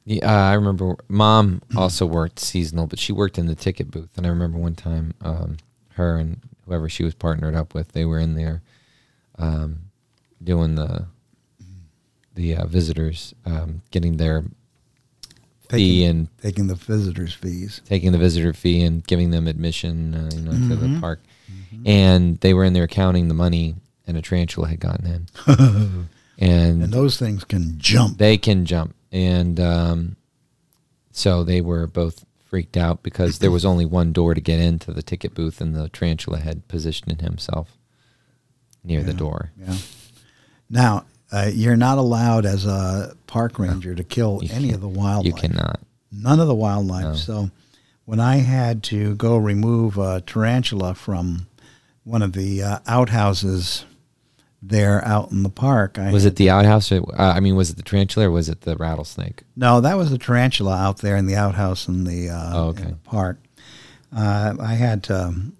Yeah, 0.05 0.31
uh, 0.31 0.49
I 0.49 0.53
remember. 0.53 0.95
Mom 1.09 1.62
also 1.75 2.05
worked 2.05 2.39
seasonal, 2.39 2.88
but 2.88 2.99
she 2.99 3.12
worked 3.12 3.38
in 3.38 3.47
the 3.47 3.55
ticket 3.55 3.91
booth, 3.91 4.17
and 4.17 4.25
I 4.25 4.29
remember 4.29 4.57
one 4.57 4.75
time, 4.75 5.13
um, 5.21 5.57
her 5.93 6.17
and 6.17 6.39
whoever 6.65 6.88
she 6.89 7.04
was 7.04 7.13
partnered 7.13 7.56
up 7.56 7.73
with, 7.73 7.91
they 7.93 8.06
were 8.06 8.19
in 8.19 8.36
there, 8.36 8.62
um, 9.38 9.80
doing 10.43 10.75
the 10.75 11.08
the 12.36 12.56
uh, 12.56 12.65
visitors, 12.67 13.34
um, 13.45 13.82
getting 13.91 14.17
their 14.17 14.43
fee 15.69 15.99
Taking, 16.02 16.06
and 16.08 16.28
taking 16.41 16.67
the 16.67 16.75
visitors' 16.75 17.34
fees. 17.34 17.82
taking 17.86 18.12
the 18.13 18.17
visitor 18.17 18.54
fee 18.54 18.82
and 18.82 19.06
giving 19.06 19.32
them 19.32 19.47
admission, 19.47 20.15
uh, 20.15 20.30
you 20.34 20.41
know, 20.41 20.52
to 20.69 20.75
the 20.75 20.88
Mhm. 20.88 20.99
park. 21.02 21.21
And 21.86 22.39
they 22.39 22.54
were 22.54 22.63
in 22.63 22.73
there 22.73 22.88
counting 22.88 23.28
the 23.28 23.34
money, 23.34 23.75
and 24.08 24.15
a 24.17 24.21
tarantula 24.21 24.69
had 24.69 24.80
gotten 24.80 25.06
in, 25.06 25.28
and, 26.38 26.84
And 26.84 26.93
those 26.93 27.17
things 27.17 27.43
can 27.43 27.75
jump. 27.78 28.17
they 28.17 28.38
can 28.38 28.65
jump, 28.65 28.95
and 29.12 29.60
um, 29.60 30.15
so 31.12 31.43
they 31.43 31.62
were 31.62 31.88
both 31.88 32.25
freaked 32.49 32.75
out 32.75 33.03
because 33.03 33.39
there 33.39 33.51
was 33.51 33.63
only 33.63 33.85
one 33.85 34.12
door 34.12 34.33
to 34.33 34.41
get 34.41 34.59
into 34.59 34.91
the 34.91 35.03
ticket 35.03 35.33
booth, 35.33 35.62
and 35.62 35.75
the 35.75 35.89
tarantula 35.89 36.39
had 36.39 36.67
positioned 36.67 37.21
himself 37.21 37.77
near 38.83 39.03
the 39.03 39.13
door. 39.13 39.51
Yeah. 39.57 39.75
Now, 40.69 41.05
uh, 41.31 41.49
you're 41.53 41.75
not 41.75 41.97
allowed 41.97 42.45
as 42.45 42.65
a 42.65 43.15
park 43.27 43.59
ranger 43.59 43.93
to 43.93 44.03
kill 44.03 44.39
You 44.41 44.49
any 44.51 44.71
of 44.71 44.81
the 44.81 44.88
wildlife. 44.88 45.25
You 45.25 45.33
cannot. 45.33 45.79
None 46.12 46.39
of 46.39 46.47
the 46.47 46.55
wildlife. 46.55 47.03
No. 47.03 47.13
So 47.13 47.51
when 48.05 48.19
I 48.19 48.38
had 48.38 48.81
to 48.85 49.13
go 49.15 49.38
remove 49.38 49.97
a 49.97 50.21
tarantula 50.21 50.95
from 50.95 51.47
one 52.03 52.23
of 52.23 52.33
the 52.33 52.63
uh, 52.63 52.79
outhouses 52.88 53.85
there 54.62 55.04
out 55.06 55.32
in 55.32 55.43
the 55.43 55.50
park, 55.50 55.98
I 55.98 56.12
Was 56.12 56.26
it 56.26 56.36
the 56.36 56.50
outhouse? 56.50 56.91
Or, 56.91 57.02
uh, 57.19 57.34
I 57.34 57.39
mean, 57.39 57.56
was 57.56 57.69
it 57.69 57.78
the 57.78 57.84
tarantula 57.84 58.28
or 58.28 58.32
was 58.32 58.50
it 58.50 58.62
the 58.62 58.76
rattlesnake? 58.76 59.43
No, 59.56 59.82
that 59.82 59.98
was 59.98 60.12
the 60.12 60.17
tarantula 60.17 60.76
out 60.76 60.98
there 60.98 61.15
in 61.15 61.28
the 61.28 61.36
outhouse 61.36 61.88
in 61.88 62.04
the, 62.04 62.30
uh, 62.30 62.52
Oh, 62.54 62.69
in 62.72 62.89
the 62.89 62.95
park. 63.04 63.38
Uh, 64.15 64.56
I 64.60 64.74
had 64.74 65.04
to 65.04 65.28
um, 65.28 65.58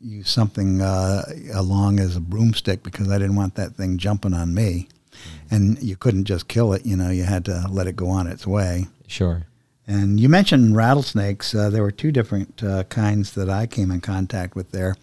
use 0.00 0.30
something 0.30 0.80
uh, 0.80 1.24
along 1.52 2.00
as 2.00 2.16
a 2.16 2.20
broomstick 2.20 2.82
because 2.82 3.10
I 3.10 3.18
didn't 3.18 3.36
want 3.36 3.54
that 3.56 3.74
thing 3.74 3.98
jumping 3.98 4.34
on 4.34 4.54
me. 4.54 4.88
Mm-hmm. 5.12 5.54
And 5.54 5.82
you 5.82 5.96
couldn't 5.96 6.24
just 6.24 6.48
kill 6.48 6.72
it, 6.72 6.86
you 6.86 6.96
know, 6.96 7.10
you 7.10 7.24
had 7.24 7.44
to 7.46 7.66
let 7.70 7.86
it 7.86 7.96
go 7.96 8.08
on 8.08 8.26
its 8.26 8.46
way. 8.46 8.86
Sure. 9.06 9.46
And 9.86 10.20
you 10.20 10.28
mentioned 10.28 10.76
rattlesnakes. 10.76 11.54
Uh, 11.54 11.68
there 11.68 11.82
were 11.82 11.90
two 11.90 12.12
different 12.12 12.62
uh, 12.62 12.84
kinds 12.84 13.32
that 13.32 13.50
I 13.50 13.66
came 13.66 13.90
in 13.90 14.00
contact 14.00 14.54
with 14.54 14.70
there. 14.70 14.96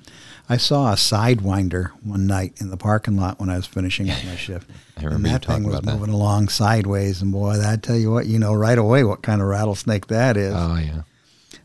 I 0.52 0.58
saw 0.58 0.92
a 0.92 0.96
sidewinder 0.96 1.92
one 2.04 2.26
night 2.26 2.54
in 2.60 2.70
the 2.72 2.78
parking 2.78 3.18
lot 3.18 3.40
when 3.40 3.50
I 3.50 3.56
was 3.56 3.68
finishing 3.68 4.10
up 4.10 4.18
my 4.26 4.36
shift. 4.36 4.68
I 4.98 5.02
and 5.02 5.06
remember 5.06 5.28
you 5.28 5.34
that 5.34 5.46
thing 5.46 5.64
was 5.64 5.76
about 5.76 5.86
that. 5.86 5.98
moving 6.00 6.14
along 6.14 6.50
sideways, 6.50 7.22
and 7.22 7.32
boy, 7.32 7.62
I 7.64 7.76
tell 7.76 7.96
you 7.96 8.12
what, 8.12 8.26
you 8.26 8.40
know 8.40 8.54
right 8.56 8.78
away 8.78 9.04
what 9.04 9.22
kind 9.22 9.42
of 9.42 9.48
rattlesnake 9.48 10.08
that 10.08 10.38
is. 10.38 10.54
Oh 10.56 10.76
yeah. 10.78 11.02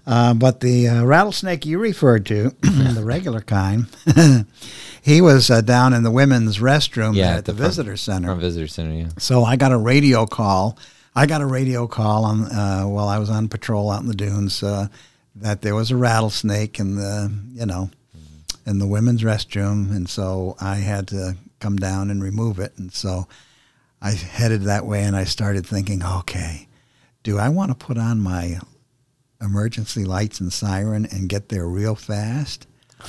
Uh, 0.07 0.35
but 0.35 0.61
the 0.61 0.87
uh, 0.87 1.03
rattlesnake 1.05 1.65
you 1.65 1.79
referred 1.79 2.27
to, 2.27 2.51
the 2.61 3.01
regular 3.03 3.41
kind, 3.41 3.87
he 5.03 5.23
was 5.23 5.51
uh, 5.51 5.63
down 5.63 5.95
in 5.95 6.03
the 6.03 6.11
women's 6.11 6.59
restroom 6.59 7.15
Yeah, 7.17 7.31
at, 7.31 7.37
at 7.39 7.45
the, 7.47 7.53
the 7.53 7.59
front- 7.59 7.71
visitor 7.71 7.97
center. 7.97 8.29
From 8.29 8.41
visitor 8.41 8.67
center. 8.69 8.93
Yeah. 8.93 9.09
So 9.19 9.45
I 9.45 9.57
got 9.57 9.73
a 9.73 9.79
radio 9.79 10.27
call. 10.27 10.79
I 11.15 11.25
got 11.27 11.41
a 11.41 11.47
radio 11.47 11.87
call 11.87 12.25
on 12.27 12.43
uh, 12.53 12.83
while 12.85 13.09
I 13.09 13.19
was 13.19 13.31
on 13.31 13.49
patrol 13.49 13.91
out 13.91 14.03
in 14.03 14.09
the 14.09 14.15
dunes 14.15 14.63
uh, 14.63 14.89
that 15.37 15.63
there 15.63 15.75
was 15.75 15.91
a 15.91 15.97
rattlesnake 15.97 16.79
and 16.79 16.99
the 16.99 17.33
you 17.55 17.65
know 17.67 17.89
in 18.67 18.79
the 18.79 18.87
women's 18.87 19.23
restroom, 19.23 19.91
and 19.91 20.09
so 20.09 20.57
I 20.61 20.77
had 20.77 21.09
to 21.09 21.37
come 21.61 21.77
down 21.77 22.11
and 22.11 22.23
remove 22.23 22.59
it. 22.59 22.73
And 22.77 22.93
so 22.93 23.27
I 24.01 24.13
headed 24.13 24.63
that 24.63 24.87
way, 24.87 25.03
and 25.03 25.17
I 25.17 25.25
started 25.25 25.67
thinking, 25.67 26.03
okay, 26.03 26.69
do 27.23 27.39
I 27.39 27.49
want 27.49 27.71
to 27.71 27.87
put 27.87 27.99
on 27.99 28.21
my 28.21 28.59
emergency 29.41 30.05
lights 30.05 30.41
and 30.41 30.53
siren 30.53 31.07
and 31.11 31.29
get 31.29 31.49
there 31.49 31.67
real 31.67 31.95
fast, 31.95 32.67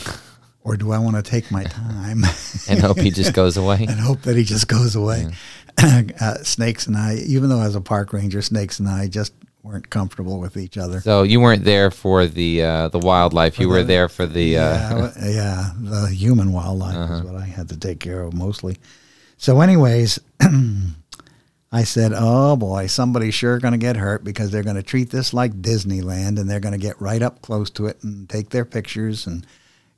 or 0.63 0.77
do 0.77 0.91
I 0.91 0.99
want 0.99 1.15
to 1.15 1.21
take 1.21 1.51
my 1.51 1.63
time 1.63 2.23
And 2.67 2.79
hope 2.79 2.97
he 2.97 3.11
just 3.11 3.33
goes 3.33 3.57
away. 3.57 3.85
and 3.89 3.99
hope 3.99 4.23
that 4.23 4.35
he 4.35 4.43
just 4.43 4.67
goes 4.67 4.95
away. 4.95 5.31
uh, 5.77 6.35
Snakes 6.43 6.87
and 6.87 6.97
I, 6.97 7.15
even 7.15 7.49
though 7.49 7.59
I 7.59 7.65
was 7.65 7.75
a 7.75 7.81
park 7.81 8.13
ranger, 8.13 8.41
Snakes 8.41 8.79
and 8.79 8.89
I 8.89 9.07
just 9.07 9.33
weren't 9.65 9.89
comfortable 9.89 10.39
with 10.39 10.57
each 10.57 10.77
other. 10.77 11.01
So 11.01 11.23
you 11.23 11.39
weren't 11.39 11.63
there 11.63 11.89
for 11.89 12.27
the 12.27 12.61
uh, 12.61 12.87
the 12.89 12.99
wildlife. 12.99 13.59
You 13.59 13.67
For 13.67 13.73
were 13.73 13.83
there 13.83 14.07
for 14.07 14.25
the. 14.27 14.57
Uh, 14.57 14.61
yeah, 14.77 15.11
yeah, 15.29 15.71
the 15.79 16.07
human 16.09 16.53
wildlife 16.53 16.95
Uh-huh. 16.95 17.13
is 17.15 17.23
what 17.23 17.35
I 17.35 17.45
had 17.45 17.69
to 17.69 17.77
take 17.77 17.99
care 17.99 18.21
of 18.21 18.33
mostly. 18.33 18.77
So, 19.37 19.61
anyways, 19.61 20.19
I 21.71 21.83
said, 21.83 22.13
"Oh 22.15 22.55
boy, 22.55 22.87
somebody's 22.87 23.33
sure 23.33 23.59
going 23.59 23.73
to 23.73 23.77
get 23.77 23.97
hurt 23.97 24.23
because 24.23 24.51
they're 24.51 24.63
going 24.63 24.75
to 24.77 24.83
treat 24.83 25.09
this 25.09 25.33
like 25.33 25.61
Disneyland, 25.61 26.39
and 26.39 26.49
they're 26.49 26.59
going 26.61 26.79
to 26.79 26.87
get 26.87 27.01
right 27.01 27.21
up 27.21 27.41
close 27.41 27.69
to 27.71 27.87
it 27.87 28.01
and 28.03 28.29
take 28.29 28.49
their 28.49 28.65
pictures 28.65 29.25
and 29.27 29.45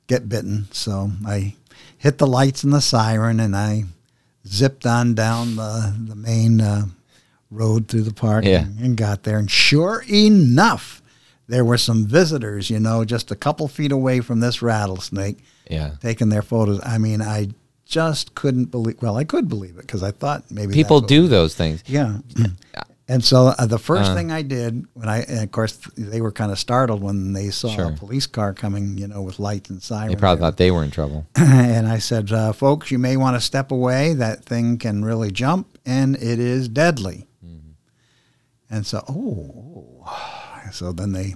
get 0.06 0.28
bitten." 0.28 0.66
So 0.72 1.10
I 1.26 1.54
hit 1.98 2.18
the 2.18 2.26
lights 2.26 2.64
and 2.64 2.72
the 2.72 2.80
siren, 2.80 3.38
and 3.38 3.54
I 3.54 3.84
zipped 4.46 4.86
on 4.86 5.14
down 5.14 5.56
the 5.56 5.94
the 6.08 6.16
main 6.16 6.60
uh, 6.60 6.86
road 7.50 7.88
through 7.88 8.02
the 8.02 8.12
park 8.14 8.44
Yeah. 8.44 8.62
and, 8.64 8.78
and 8.80 8.96
got 8.96 9.22
there. 9.22 9.38
And 9.38 9.50
sure 9.50 10.04
enough, 10.08 11.02
there 11.46 11.64
were 11.64 11.78
some 11.78 12.06
visitors, 12.06 12.68
you 12.70 12.78
know, 12.78 13.04
just 13.04 13.30
a 13.30 13.36
couple 13.36 13.68
feet 13.68 13.90
away 13.92 14.20
from 14.20 14.40
this 14.40 14.60
rattlesnake 14.60 15.38
yeah. 15.70 15.92
taking 16.00 16.28
their 16.28 16.42
photos. 16.42 16.80
I 16.84 16.98
mean, 16.98 17.22
I 17.22 17.48
just 17.86 18.34
couldn't 18.34 18.66
believe. 18.66 19.00
Well, 19.00 19.16
I 19.16 19.24
could 19.24 19.48
believe 19.48 19.76
it 19.78 19.82
because 19.82 20.02
I 20.02 20.10
thought 20.10 20.50
maybe 20.50 20.74
People 20.74 21.00
do 21.00 21.26
those 21.26 21.54
things. 21.54 21.82
Yeah. 21.86 22.18
And 23.10 23.24
so 23.24 23.54
uh, 23.58 23.64
the 23.64 23.78
first 23.78 24.10
Uh. 24.10 24.14
thing 24.14 24.30
I 24.30 24.42
did 24.42 24.84
when 24.92 25.08
I, 25.08 25.20
and 25.22 25.42
of 25.42 25.50
course, 25.50 25.78
they 25.96 26.20
were 26.20 26.30
kind 26.30 26.52
of 26.52 26.58
startled 26.58 27.02
when 27.02 27.32
they 27.32 27.48
saw 27.48 27.70
Sure. 27.70 27.86
a 27.86 27.92
police 27.96 28.26
car 28.26 28.52
coming, 28.52 28.98
you 28.98 29.08
know, 29.08 29.22
with 29.22 29.38
lights 29.38 29.70
and 29.70 29.82
sirens. 29.82 30.12
They 30.12 30.20
probably 30.20 30.42
thought 30.42 30.58
they 30.58 30.70
were 30.70 30.84
in 30.84 30.90
trouble. 30.90 31.26
and 31.34 31.88
I 31.88 32.00
said, 32.00 32.30
uh, 32.30 32.52
folks, 32.52 32.90
you 32.90 32.98
may 32.98 33.16
want 33.16 33.34
to 33.34 33.40
step 33.40 33.70
away. 33.70 34.12
That 34.12 34.44
thing 34.44 34.76
can 34.76 35.06
really 35.06 35.30
jump, 35.30 35.78
and 35.86 36.16
it 36.16 36.38
is 36.38 36.68
deadly. 36.68 37.26
And 38.70 38.86
so, 38.86 39.02
oh, 39.08 40.04
oh. 40.06 40.60
so 40.72 40.92
then 40.92 41.12
they 41.12 41.34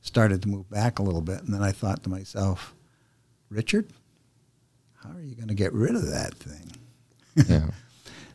started 0.00 0.42
to 0.42 0.48
move 0.48 0.68
back 0.68 0.98
a 0.98 1.02
little 1.02 1.20
bit, 1.20 1.42
and 1.42 1.54
then 1.54 1.62
I 1.62 1.72
thought 1.72 2.02
to 2.04 2.10
myself, 2.10 2.74
Richard, 3.50 3.92
how 5.02 5.10
are 5.10 5.22
you 5.22 5.34
going 5.34 5.48
to 5.48 5.54
get 5.54 5.72
rid 5.72 5.94
of 5.94 6.10
that 6.10 6.34
thing? 6.34 6.72
Yeah. 7.48 7.70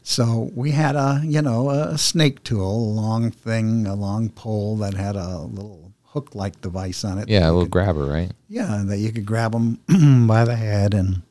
So 0.09 0.49
we 0.55 0.71
had 0.71 0.95
a, 0.95 1.21
you 1.25 1.41
know, 1.41 1.69
a 1.69 1.97
snake 1.97 2.41
tool, 2.45 2.63
a 2.65 2.93
long 2.95 3.29
thing, 3.29 3.85
a 3.85 3.93
long 3.93 4.29
pole 4.29 4.77
that 4.77 4.93
had 4.93 5.17
a 5.17 5.39
little 5.39 5.91
hook-like 6.05 6.61
device 6.61 7.03
on 7.03 7.17
it. 7.17 7.27
Yeah, 7.27 7.47
a 7.47 7.51
little 7.51 7.63
could- 7.63 7.71
grabber, 7.71 8.05
right? 8.05 8.31
yeah, 8.47 8.83
that 8.85 8.99
you 8.99 9.11
could 9.11 9.25
grab 9.25 9.51
them 9.51 9.81
by 10.27 10.45
the 10.45 10.55
head 10.55 10.93
and 10.93 11.23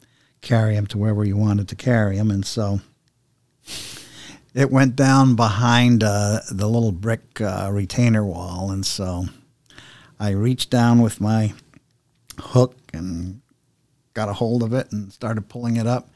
carry 0.42 0.74
them 0.74 0.86
to 0.88 0.98
wherever 0.98 1.24
you 1.24 1.38
wanted 1.38 1.68
to 1.68 1.74
carry 1.74 2.18
them. 2.18 2.30
And 2.30 2.44
so 2.44 2.80
it 4.56 4.70
went 4.70 4.96
down 4.96 5.36
behind 5.36 6.02
uh, 6.02 6.40
the 6.50 6.66
little 6.66 6.90
brick 6.90 7.40
uh, 7.42 7.68
retainer 7.70 8.24
wall. 8.24 8.70
And 8.70 8.86
so 8.86 9.26
I 10.18 10.30
reached 10.30 10.70
down 10.70 11.02
with 11.02 11.20
my 11.20 11.52
hook 12.40 12.74
and 12.94 13.42
got 14.14 14.30
a 14.30 14.32
hold 14.32 14.62
of 14.62 14.72
it 14.72 14.90
and 14.90 15.12
started 15.12 15.50
pulling 15.50 15.76
it 15.76 15.86
up. 15.86 16.08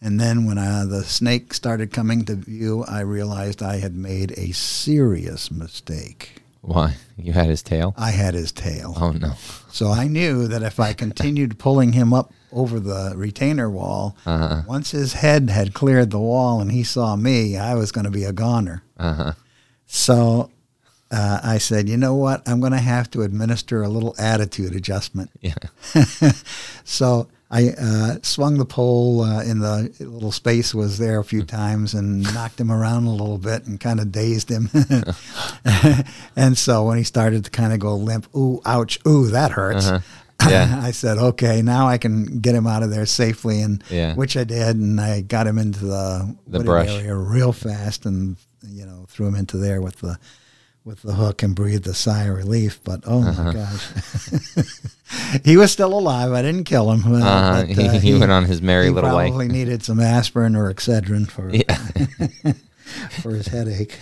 And 0.00 0.20
then 0.20 0.46
when 0.46 0.56
uh, 0.56 0.86
the 0.88 1.02
snake 1.02 1.52
started 1.52 1.92
coming 1.92 2.24
to 2.26 2.36
view, 2.36 2.84
I 2.84 3.00
realized 3.00 3.60
I 3.60 3.78
had 3.78 3.96
made 3.96 4.38
a 4.38 4.52
serious 4.52 5.50
mistake. 5.50 6.42
Why? 6.60 6.94
You 7.16 7.32
had 7.32 7.48
his 7.48 7.60
tail? 7.60 7.92
I 7.98 8.12
had 8.12 8.34
his 8.34 8.52
tail. 8.52 8.94
Oh, 8.96 9.10
no. 9.10 9.32
So 9.72 9.90
I 9.90 10.06
knew 10.06 10.46
that 10.46 10.62
if 10.62 10.78
I 10.78 10.92
continued 10.92 11.58
pulling 11.58 11.92
him 11.94 12.14
up 12.14 12.32
over 12.52 12.80
the 12.80 13.12
retainer 13.16 13.68
wall, 13.70 14.16
Uh-huh. 14.26 14.62
once 14.66 14.90
his 14.90 15.14
head 15.14 15.50
had 15.50 15.74
cleared 15.74 16.10
the 16.10 16.18
wall 16.18 16.60
and 16.60 16.72
he 16.72 16.82
saw 16.82 17.16
me, 17.16 17.56
I 17.56 17.74
was 17.74 17.92
going 17.92 18.04
to 18.06 18.10
be 18.10 18.24
a 18.24 18.32
goner. 18.32 18.82
Uh-huh. 18.98 19.32
So 19.86 20.50
uh, 21.10 21.40
I 21.42 21.58
said, 21.58 21.88
you 21.88 21.96
know 21.96 22.14
what? 22.14 22.42
I'm 22.48 22.60
going 22.60 22.72
to 22.72 22.78
have 22.78 23.10
to 23.12 23.22
administer 23.22 23.82
a 23.82 23.88
little 23.88 24.14
attitude 24.18 24.74
adjustment. 24.74 25.30
Yeah. 25.40 25.54
So 26.84 27.28
I 27.52 27.70
uh, 27.80 28.16
swung 28.22 28.58
the 28.58 28.64
pole 28.64 29.22
uh, 29.22 29.42
in 29.42 29.58
the 29.60 29.92
little 30.00 30.32
space 30.32 30.74
was 30.74 30.98
there 30.98 31.18
a 31.20 31.24
few 31.24 31.42
times 31.44 31.94
and 31.94 32.22
knocked 32.34 32.60
him 32.60 32.70
around 32.70 33.04
a 33.06 33.10
little 33.12 33.38
bit 33.38 33.66
and 33.66 33.78
kind 33.80 34.00
of 34.00 34.10
dazed 34.12 34.48
him. 34.50 34.70
and 36.36 36.56
so 36.56 36.84
when 36.84 36.98
he 36.98 37.04
started 37.04 37.44
to 37.44 37.50
kind 37.50 37.72
of 37.72 37.78
go 37.78 37.94
limp, 37.96 38.26
ooh, 38.36 38.60
ouch, 38.64 38.98
ooh, 39.06 39.28
that 39.28 39.52
hurts. 39.52 39.88
Uh-huh. 39.88 40.00
Yeah. 40.48 40.80
I 40.84 40.90
said, 40.92 41.18
okay, 41.18 41.62
now 41.62 41.88
I 41.88 41.98
can 41.98 42.40
get 42.40 42.54
him 42.54 42.66
out 42.66 42.82
of 42.82 42.90
there 42.90 43.06
safely, 43.06 43.60
and 43.62 43.82
Yeah. 43.90 44.14
which 44.14 44.36
I 44.36 44.44
did, 44.44 44.76
and 44.76 45.00
I 45.00 45.20
got 45.20 45.46
him 45.46 45.58
into 45.58 45.84
the, 45.86 46.36
The 46.46 46.60
brush. 46.60 46.88
area 46.88 47.14
real 47.14 47.52
fast, 47.52 48.06
and 48.06 48.36
you 48.66 48.84
know 48.86 49.06
threw 49.08 49.26
him 49.26 49.34
into 49.34 49.56
there 49.56 49.80
with 49.80 49.96
the 50.00 50.18
with 50.84 51.02
the 51.02 51.12
hook 51.12 51.42
and 51.42 51.54
breathed 51.54 51.86
a 51.86 51.92
sigh 51.94 52.24
of 52.24 52.36
relief. 52.36 52.80
But 52.84 53.02
oh 53.06 53.22
Uh-huh. 53.22 53.42
my 53.44 53.52
gosh, 53.52 55.40
he 55.44 55.56
was 55.56 55.70
still 55.72 55.92
alive. 55.92 56.32
I 56.32 56.40
didn't 56.42 56.64
kill 56.64 56.90
him. 56.90 57.12
uh, 57.12 57.18
Uh-huh. 57.18 57.64
but, 57.66 57.68
he, 57.94 57.98
he 58.12 58.14
went 58.18 58.32
on 58.32 58.44
his 58.46 58.62
merry 58.62 58.88
little 58.90 59.14
way. 59.16 59.28
probably 59.28 59.48
needed 59.58 59.82
some 59.82 60.00
aspirin 60.00 60.56
or 60.56 60.72
Excedrin 60.72 61.28
for 61.30 61.50
Yeah. 61.50 62.54
for 63.22 63.30
his 63.34 63.46
headache. 63.48 63.98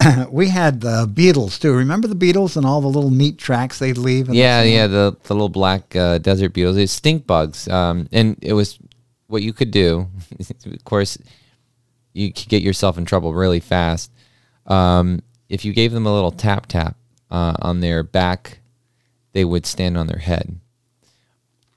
we 0.30 0.48
had 0.48 0.80
the 0.80 1.10
beetles 1.12 1.58
too. 1.58 1.72
Remember 1.74 2.08
the 2.08 2.14
beetles 2.14 2.56
and 2.56 2.64
all 2.66 2.80
the 2.80 2.88
little 2.88 3.10
neat 3.10 3.38
tracks 3.38 3.78
they'd 3.78 3.98
leave? 3.98 4.26
in 4.28 4.32
the 4.32 4.38
Yeah, 4.38 4.60
sand? 4.62 4.70
yeah, 4.72 4.86
the, 4.86 5.16
the 5.24 5.34
little 5.34 5.48
black 5.48 5.94
uh, 5.96 6.18
desert 6.18 6.52
beetles, 6.54 6.76
it's 6.76 6.92
stink 6.92 7.26
bugs. 7.26 7.68
Um, 7.68 8.08
and 8.12 8.36
it 8.42 8.52
was 8.54 8.78
what 9.26 9.42
you 9.42 9.52
could 9.52 9.70
do. 9.70 10.08
of 10.66 10.84
course, 10.84 11.18
you 12.12 12.32
could 12.32 12.48
get 12.48 12.62
yourself 12.62 12.98
in 12.98 13.04
trouble 13.04 13.34
really 13.34 13.60
fast. 13.60 14.10
Um, 14.66 15.22
if 15.48 15.64
you 15.64 15.72
gave 15.72 15.92
them 15.92 16.06
a 16.06 16.12
little 16.14 16.32
tap 16.32 16.66
tap 16.66 16.96
uh, 17.30 17.54
on 17.60 17.80
their 17.80 18.02
back, 18.02 18.60
they 19.32 19.44
would 19.44 19.66
stand 19.66 19.96
on 19.98 20.06
their 20.06 20.18
head. 20.20 20.58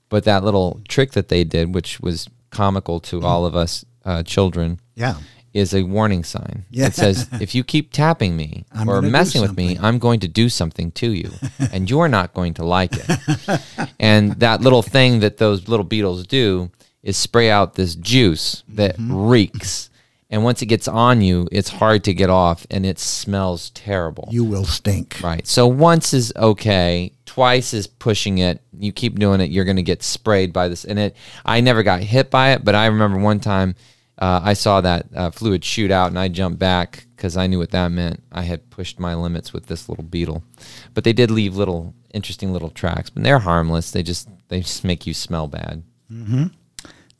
But 0.08 0.24
that 0.24 0.44
little 0.44 0.80
trick 0.88 1.12
that 1.12 1.28
they 1.28 1.44
did, 1.44 1.74
which 1.74 2.00
was 2.00 2.28
comical 2.50 3.00
to 3.00 3.22
all 3.22 3.46
of 3.46 3.56
us 3.56 3.84
uh, 4.04 4.22
children, 4.22 4.80
Yeah. 4.94 5.16
Is 5.54 5.72
a 5.72 5.82
warning 5.84 6.24
sign. 6.24 6.64
Yeah. 6.70 6.86
It 6.88 6.94
says, 6.94 7.28
if 7.40 7.54
you 7.54 7.62
keep 7.64 7.92
tapping 7.92 8.36
me 8.36 8.64
I'm 8.72 8.88
or 8.88 9.00
messing 9.00 9.40
with 9.40 9.56
me. 9.56 9.78
I'm 9.80 9.98
going 9.98 10.20
to 10.20 10.28
do 10.28 10.48
something 10.48 10.90
to 10.92 11.10
you, 11.12 11.30
and 11.72 11.88
you're 11.88 12.08
not 12.08 12.34
going 12.34 12.54
to 12.54 12.64
like 12.64 12.92
it. 12.92 13.60
and 14.00 14.32
that 14.40 14.60
little 14.60 14.82
thing 14.82 15.20
that 15.20 15.38
those 15.38 15.68
little 15.68 15.84
beetles 15.84 16.26
do 16.26 16.70
is 17.02 17.16
spray 17.16 17.50
out 17.50 17.74
this 17.74 17.94
juice 17.94 18.62
that 18.68 18.96
Mm-hmm. 18.96 19.26
reeks. 19.28 19.90
And 20.30 20.42
once 20.42 20.62
it 20.62 20.66
gets 20.66 20.88
on 20.88 21.20
you, 21.20 21.46
it's 21.52 21.68
hard 21.68 22.02
to 22.04 22.14
get 22.14 22.28
off, 22.30 22.66
and 22.70 22.84
it 22.84 22.98
smells 22.98 23.70
terrible. 23.70 24.26
You 24.32 24.42
will 24.42 24.64
stink. 24.64 25.20
Right. 25.22 25.46
So 25.46 25.68
once 25.68 26.12
is 26.12 26.32
okay. 26.34 27.12
Twice 27.24 27.72
is 27.72 27.86
pushing 27.86 28.38
it. 28.38 28.60
You 28.76 28.90
keep 28.90 29.16
doing 29.18 29.40
it, 29.40 29.50
you're 29.50 29.64
going 29.66 29.76
to 29.76 29.82
get 29.82 30.02
sprayed 30.02 30.52
by 30.52 30.66
this. 30.68 30.84
And 30.84 30.98
it, 30.98 31.16
I 31.44 31.60
never 31.60 31.82
got 31.84 32.00
hit 32.00 32.30
by 32.30 32.52
it, 32.52 32.64
but 32.64 32.74
I 32.74 32.86
remember 32.86 33.18
one 33.18 33.38
time 33.38 33.76
uh, 34.18 34.40
I 34.44 34.52
saw 34.54 34.80
that 34.80 35.06
uh, 35.14 35.30
fluid 35.30 35.64
shoot 35.64 35.90
out, 35.90 36.08
and 36.08 36.18
I 36.18 36.28
jumped 36.28 36.58
back 36.58 37.06
because 37.16 37.36
I 37.36 37.46
knew 37.46 37.58
what 37.58 37.72
that 37.72 37.88
meant. 37.88 38.22
I 38.30 38.42
had 38.42 38.70
pushed 38.70 39.00
my 39.00 39.14
limits 39.14 39.52
with 39.52 39.66
this 39.66 39.88
little 39.88 40.04
beetle, 40.04 40.44
but 40.92 41.04
they 41.04 41.12
did 41.12 41.30
leave 41.30 41.56
little 41.56 41.94
interesting 42.12 42.52
little 42.52 42.70
tracks. 42.70 43.10
But 43.10 43.24
they're 43.24 43.40
harmless. 43.40 43.90
They 43.90 44.02
just 44.02 44.28
they 44.48 44.60
just 44.60 44.84
make 44.84 45.06
you 45.06 45.14
smell 45.14 45.48
bad. 45.48 45.82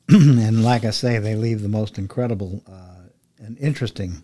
and 0.09 0.63
like 0.63 0.85
I 0.85 0.91
say, 0.91 1.17
they 1.19 1.35
leave 1.35 1.61
the 1.61 1.67
most 1.69 1.97
incredible 1.97 2.63
uh, 2.67 3.09
and 3.39 3.57
interesting 3.57 4.23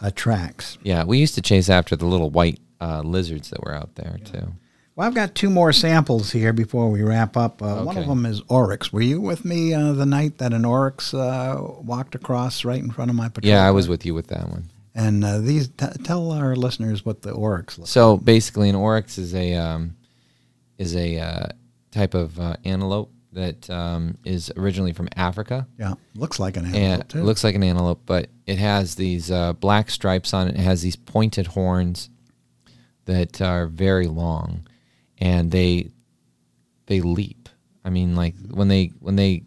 uh, 0.00 0.10
tracks. 0.14 0.78
Yeah, 0.82 1.04
we 1.04 1.18
used 1.18 1.34
to 1.34 1.42
chase 1.42 1.68
after 1.68 1.94
the 1.94 2.06
little 2.06 2.30
white 2.30 2.60
uh, 2.80 3.02
lizards 3.02 3.50
that 3.50 3.62
were 3.62 3.74
out 3.74 3.96
there 3.96 4.18
too. 4.24 4.52
Well, 4.98 5.06
I've 5.06 5.14
got 5.14 5.36
two 5.36 5.48
more 5.48 5.72
samples 5.72 6.32
here 6.32 6.52
before 6.52 6.90
we 6.90 7.04
wrap 7.04 7.36
up. 7.36 7.62
Uh, 7.62 7.82
One 7.84 7.96
of 7.96 8.08
them 8.08 8.26
is 8.26 8.42
oryx. 8.48 8.92
Were 8.92 9.00
you 9.00 9.20
with 9.20 9.44
me 9.44 9.72
uh, 9.72 9.92
the 9.92 10.04
night 10.04 10.38
that 10.38 10.52
an 10.52 10.64
oryx 10.64 11.14
uh, 11.14 11.56
walked 11.60 12.16
across 12.16 12.64
right 12.64 12.82
in 12.82 12.90
front 12.90 13.08
of 13.08 13.14
my 13.16 13.28
patrol? 13.28 13.48
Yeah, 13.48 13.64
I 13.64 13.70
was 13.70 13.88
with 13.88 14.04
you 14.04 14.12
with 14.12 14.26
that 14.26 14.48
one. 14.48 14.64
And 14.96 15.24
uh, 15.24 15.38
these, 15.38 15.68
t- 15.68 15.86
tell 16.02 16.32
our 16.32 16.56
listeners 16.56 17.04
what 17.04 17.22
the 17.22 17.30
oryx 17.30 17.78
looks. 17.78 17.92
So 17.92 18.16
basically, 18.16 18.68
an 18.70 18.74
oryx 18.74 19.18
is 19.18 19.36
a 19.36 19.54
um, 19.54 19.94
is 20.78 20.96
a 20.96 21.20
uh, 21.20 21.46
type 21.92 22.14
of 22.14 22.40
uh, 22.40 22.56
antelope 22.64 23.12
that 23.34 23.70
um, 23.70 24.18
is 24.24 24.50
originally 24.56 24.92
from 24.92 25.08
Africa, 25.14 25.68
Yeah, 25.78 25.94
looks 26.16 26.40
like 26.40 26.56
an 26.56 26.66
antelope 26.66 27.00
it 27.02 27.08
too. 27.08 27.22
looks 27.22 27.44
like 27.44 27.54
an 27.54 27.62
antelope, 27.62 28.00
but 28.04 28.30
it 28.46 28.58
has 28.58 28.96
these 28.96 29.30
uh, 29.30 29.52
black 29.52 29.90
stripes 29.90 30.34
on 30.34 30.48
it. 30.48 30.56
It 30.56 30.62
has 30.62 30.82
these 30.82 30.96
pointed 30.96 31.46
horns 31.46 32.10
that 33.04 33.40
are 33.40 33.68
very 33.68 34.08
long, 34.08 34.66
and 35.20 35.50
they 35.50 35.90
they 36.86 37.00
leap. 37.00 37.48
I 37.84 37.90
mean, 37.90 38.16
like 38.16 38.34
when 38.50 38.68
they 38.68 38.86
when 38.98 39.16
they 39.16 39.44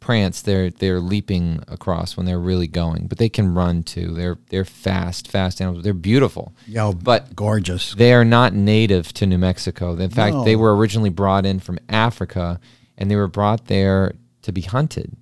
prance, 0.00 0.40
they're 0.42 0.70
they're 0.70 1.00
leaping 1.00 1.62
across 1.68 2.16
when 2.16 2.26
they're 2.26 2.38
really 2.38 2.68
going. 2.68 3.06
But 3.06 3.18
they 3.18 3.28
can 3.28 3.54
run 3.54 3.82
too. 3.82 4.14
They're 4.14 4.38
they're 4.50 4.64
fast, 4.64 5.28
fast 5.28 5.60
animals. 5.60 5.84
They're 5.84 5.94
beautiful. 5.94 6.54
Yo, 6.66 6.92
but 6.92 7.34
gorgeous. 7.34 7.94
They 7.94 8.14
are 8.14 8.24
not 8.24 8.54
native 8.54 9.12
to 9.14 9.26
New 9.26 9.38
Mexico. 9.38 9.96
In 9.96 10.10
fact, 10.10 10.44
they 10.44 10.56
were 10.56 10.74
originally 10.76 11.10
brought 11.10 11.44
in 11.44 11.60
from 11.60 11.78
Africa, 11.88 12.60
and 12.96 13.10
they 13.10 13.16
were 13.16 13.28
brought 13.28 13.66
there 13.66 14.14
to 14.42 14.52
be 14.52 14.62
hunted. 14.62 15.16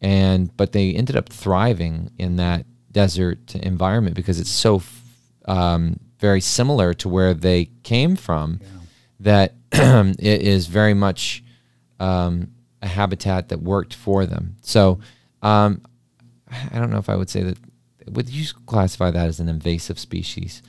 And 0.00 0.54
but 0.56 0.72
they 0.72 0.92
ended 0.92 1.16
up 1.16 1.28
thriving 1.28 2.10
in 2.18 2.36
that 2.36 2.66
desert 2.92 3.54
environment 3.54 4.16
because 4.16 4.40
it's 4.40 4.50
so 4.50 4.82
um, 5.44 5.98
very 6.18 6.40
similar 6.40 6.94
to 6.94 7.08
where 7.08 7.34
they 7.34 7.66
came 7.82 8.16
from 8.16 8.60
that 9.20 9.54
it 9.72 10.42
is 10.42 10.66
very 10.66 10.94
much 10.94 11.42
um, 12.00 12.52
a 12.82 12.86
habitat 12.88 13.48
that 13.48 13.60
worked 13.62 13.94
for 13.94 14.26
them. 14.26 14.56
So 14.62 15.00
um, 15.42 15.82
I 16.50 16.78
don't 16.78 16.90
know 16.90 16.98
if 16.98 17.08
I 17.08 17.16
would 17.16 17.30
say 17.30 17.42
that. 17.42 17.58
Would 18.10 18.30
you 18.30 18.46
classify 18.66 19.10
that 19.10 19.26
as 19.28 19.38
an 19.38 19.48
invasive 19.50 19.98
species? 19.98 20.62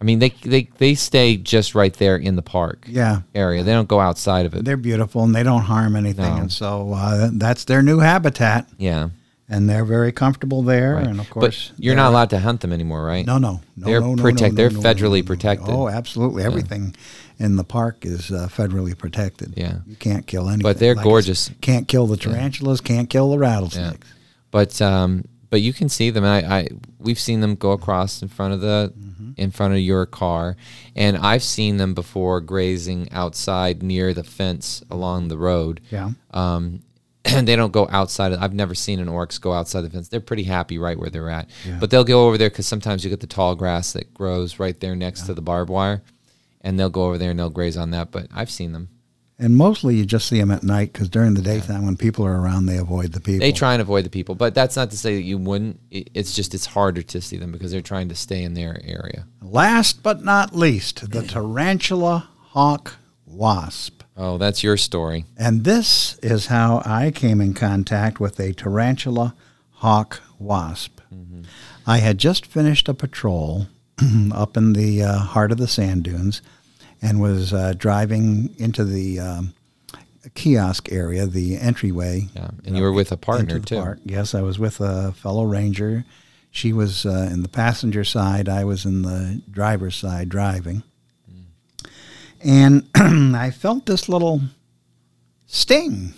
I 0.00 0.04
mean, 0.04 0.20
they 0.20 0.30
they 0.30 0.70
they 0.78 0.94
stay 0.94 1.36
just 1.36 1.74
right 1.74 1.92
there 1.92 2.16
in 2.16 2.36
the 2.36 2.42
park 2.42 2.86
Yeah, 2.88 3.22
area. 3.34 3.62
They 3.64 3.72
don't 3.72 3.88
go 3.88 4.00
outside 4.00 4.46
of 4.46 4.54
it. 4.54 4.64
they're 4.64 4.76
beautiful 4.76 5.24
and 5.24 5.34
they 5.34 5.42
don't 5.42 5.62
harm 5.62 5.96
anything, 5.96 6.24
No. 6.34 6.36
and 6.42 6.52
so 6.52 6.92
uh, 6.94 7.28
that's 7.32 7.64
their 7.64 7.82
new 7.82 7.98
habitat, 7.98 8.68
yeah, 8.78 9.08
and 9.48 9.68
they're 9.68 9.84
very 9.84 10.12
comfortable 10.12 10.62
there. 10.62 10.94
right. 10.94 11.06
And 11.06 11.18
of 11.20 11.28
course, 11.28 11.72
but 11.72 11.78
you're 11.84 11.94
they're- 11.96 12.04
not 12.04 12.10
allowed 12.10 12.30
to 12.30 12.38
hunt 12.38 12.60
them 12.60 12.72
anymore, 12.72 13.04
right? 13.04 13.26
No, 13.26 13.38
no, 13.38 13.60
no, 13.76 13.86
They're 13.86 14.00
no, 14.00 14.14
no, 14.14 14.22
protect- 14.22 14.52
no, 14.54 14.56
they're 14.56 14.70
no, 14.70 14.80
no, 14.80 14.88
federally 14.88 15.10
no, 15.10 15.16
no. 15.16 15.22
protected. 15.24 15.68
Oh, 15.68 15.88
absolutely. 15.88 16.44
Everything 16.44 16.94
in 17.38 17.56
the 17.56 17.64
park 17.64 18.04
is 18.04 18.30
uh, 18.30 18.48
federally 18.50 18.96
protected. 18.96 19.54
Yeah. 19.56 19.78
you 19.86 19.96
can't 19.96 20.26
kill 20.26 20.48
anything. 20.48 20.62
But 20.62 20.78
they're 20.78 20.94
Like 20.94 21.04
gorgeous. 21.04 21.50
Can't 21.60 21.86
kill 21.88 22.06
the 22.06 22.16
tarantulas. 22.16 22.80
Can't 22.80 23.08
kill 23.08 23.30
the 23.30 23.38
rattlesnakes. 23.38 24.06
Yeah. 24.06 24.14
But 24.50 24.80
um, 24.82 25.24
but 25.50 25.60
you 25.60 25.72
can 25.72 25.88
see 25.88 26.10
them. 26.10 26.24
I, 26.24 26.38
I 26.60 26.68
we've 26.98 27.18
seen 27.18 27.40
them 27.40 27.54
go 27.54 27.72
across 27.72 28.22
in 28.22 28.28
front 28.28 28.54
of 28.54 28.60
the 28.60 28.92
Mm-hmm. 28.98 29.30
in 29.36 29.50
front 29.50 29.74
of 29.74 29.80
your 29.80 30.06
car, 30.06 30.56
and 30.94 31.16
I've 31.16 31.42
seen 31.42 31.76
them 31.76 31.92
before 31.94 32.40
grazing 32.40 33.10
outside 33.12 33.82
near 33.82 34.14
the 34.14 34.22
fence 34.22 34.82
along 34.90 35.26
the 35.28 35.36
road. 35.38 35.80
Yeah. 35.90 36.10
um, 36.32 36.82
and 37.24 37.46
they 37.48 37.56
don't 37.56 37.72
go 37.72 37.88
outside. 37.90 38.32
I've 38.32 38.54
never 38.54 38.74
seen 38.76 39.00
an 39.00 39.08
oryx 39.08 39.38
go 39.38 39.52
outside 39.52 39.80
the 39.82 39.90
fence. 39.90 40.08
They're 40.08 40.20
pretty 40.20 40.44
happy 40.44 40.78
right 40.78 40.96
where 40.98 41.10
they're 41.10 41.28
at. 41.30 41.48
Yeah. 41.66 41.78
But 41.80 41.90
they'll 41.90 42.04
go 42.04 42.26
over 42.28 42.38
there 42.38 42.48
because 42.48 42.66
sometimes 42.68 43.02
you 43.02 43.10
get 43.10 43.20
the 43.20 43.26
tall 43.26 43.54
grass 43.56 43.92
that 43.94 44.14
grows 44.14 44.58
right 44.60 44.78
there 44.78 44.94
next 44.94 45.22
to 45.22 45.34
the 45.34 45.42
barbed 45.42 45.68
wire, 45.70 46.02
and 46.68 46.78
they'll 46.78 46.90
go 46.90 47.04
over 47.04 47.16
there 47.16 47.30
and 47.30 47.38
they'll 47.38 47.48
graze 47.48 47.78
on 47.78 47.92
that. 47.92 48.10
But 48.10 48.26
I've 48.32 48.50
seen 48.50 48.72
them. 48.72 48.90
And 49.38 49.56
mostly 49.56 49.94
you 49.94 50.04
just 50.04 50.28
see 50.28 50.38
them 50.38 50.50
at 50.50 50.62
night 50.62 50.92
because 50.92 51.08
during 51.08 51.32
the 51.32 51.40
daytime 51.40 51.86
when 51.86 51.96
people 51.96 52.26
are 52.26 52.38
around, 52.38 52.66
they 52.66 52.76
avoid 52.76 53.12
the 53.12 53.20
people. 53.20 53.40
They 53.40 53.52
try 53.52 53.72
and 53.72 53.80
avoid 53.80 54.04
the 54.04 54.10
people, 54.10 54.34
but 54.34 54.54
that's 54.54 54.76
not 54.76 54.90
to 54.90 54.98
say 54.98 55.14
that 55.14 55.22
you 55.22 55.38
wouldn't. 55.38 55.80
It's 55.90 56.34
just 56.34 56.54
it's 56.54 56.66
harder 56.66 57.00
to 57.02 57.20
see 57.22 57.38
them 57.38 57.52
because 57.52 57.70
they're 57.72 57.80
trying 57.80 58.10
to 58.10 58.14
stay 58.14 58.42
in 58.42 58.52
their 58.52 58.82
area. 58.84 59.26
Last 59.40 60.02
but 60.02 60.24
not 60.24 60.54
least, 60.54 61.10
the 61.10 61.22
tarantula 61.22 62.28
hawk 62.50 62.96
wasp. 63.24 64.02
Oh, 64.14 64.36
that's 64.36 64.62
your 64.62 64.76
story. 64.76 65.24
And 65.38 65.64
this 65.64 66.18
is 66.18 66.46
how 66.46 66.82
I 66.84 67.12
came 67.12 67.40
in 67.40 67.54
contact 67.54 68.20
with 68.20 68.38
a 68.40 68.52
tarantula 68.52 69.34
hawk 69.70 70.20
wasp. 70.38 71.00
I 71.86 71.98
had 71.98 72.18
just 72.18 72.44
finished 72.44 72.88
a 72.88 72.94
patrol 72.94 73.68
up 74.32 74.56
in 74.56 74.74
the 74.74 75.02
uh, 75.02 75.18
heart 75.18 75.52
of 75.52 75.58
the 75.58 75.68
sand 75.68 76.02
dunes 76.02 76.42
and 77.00 77.20
was 77.20 77.52
uh, 77.52 77.74
driving 77.76 78.54
into 78.58 78.84
the 78.84 79.20
um, 79.20 79.54
kiosk 80.34 80.90
area, 80.92 81.26
the 81.26 81.56
entryway. 81.56 82.28
Yeah, 82.34 82.50
and 82.64 82.76
you 82.76 82.82
were 82.82 82.92
with 82.92 83.12
a 83.12 83.16
partner 83.16 83.58
too. 83.58 83.76
park. 83.76 84.00
Yes, 84.04 84.34
I 84.34 84.42
was 84.42 84.58
with 84.58 84.80
a 84.80 85.12
fellow 85.12 85.44
ranger. 85.44 86.04
She 86.50 86.72
was 86.72 87.04
uh, 87.06 87.28
in 87.30 87.42
the 87.42 87.48
passenger 87.48 88.04
side. 88.04 88.48
I 88.48 88.64
was 88.64 88.84
in 88.84 89.02
the 89.02 89.42
driver's 89.50 89.96
side 89.96 90.28
driving. 90.28 90.82
And 92.40 92.88
I 92.94 93.50
felt 93.50 93.86
this 93.86 94.08
little 94.08 94.40
sting 95.46 96.14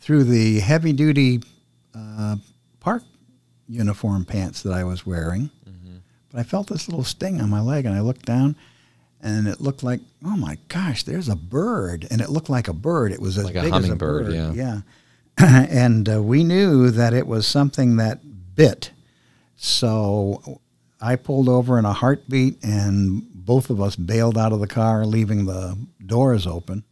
through 0.00 0.24
the 0.24 0.60
heavy 0.60 0.92
duty 0.92 1.40
uh, 1.94 2.36
park 2.80 3.02
uniform 3.68 4.24
pants 4.24 4.62
that 4.62 4.72
I 4.72 4.84
was 4.84 5.06
wearing. 5.06 5.50
But 6.30 6.40
I 6.40 6.42
felt 6.42 6.66
this 6.68 6.88
little 6.88 7.04
sting 7.04 7.40
on 7.40 7.48
my 7.48 7.60
leg, 7.60 7.86
and 7.86 7.94
I 7.94 8.00
looked 8.00 8.26
down, 8.26 8.56
and 9.22 9.48
it 9.48 9.60
looked 9.60 9.82
like, 9.82 10.00
oh 10.24 10.36
my 10.36 10.58
gosh, 10.68 11.02
there's 11.04 11.28
a 11.28 11.36
bird, 11.36 12.06
and 12.10 12.20
it 12.20 12.28
looked 12.30 12.50
like 12.50 12.68
a 12.68 12.72
bird. 12.72 13.12
It 13.12 13.20
was 13.20 13.38
as 13.38 13.44
Like 13.44 13.56
a 13.56 13.62
big 13.62 13.72
hummingbird, 13.72 14.26
as 14.28 14.34
a 14.34 14.36
bird. 14.48 14.54
yeah. 14.56 14.80
yeah. 15.38 15.66
and 15.70 16.08
uh, 16.08 16.22
we 16.22 16.44
knew 16.44 16.90
that 16.90 17.12
it 17.12 17.26
was 17.26 17.46
something 17.46 17.96
that 17.96 18.20
bit. 18.54 18.90
So 19.56 20.60
I 21.00 21.16
pulled 21.16 21.48
over 21.48 21.78
in 21.78 21.84
a 21.84 21.92
heartbeat, 21.92 22.62
and 22.64 23.22
both 23.34 23.70
of 23.70 23.80
us 23.80 23.96
bailed 23.96 24.36
out 24.38 24.52
of 24.52 24.60
the 24.60 24.66
car, 24.66 25.04
leaving 25.06 25.46
the 25.46 25.76
doors 26.04 26.46
open. 26.46 26.84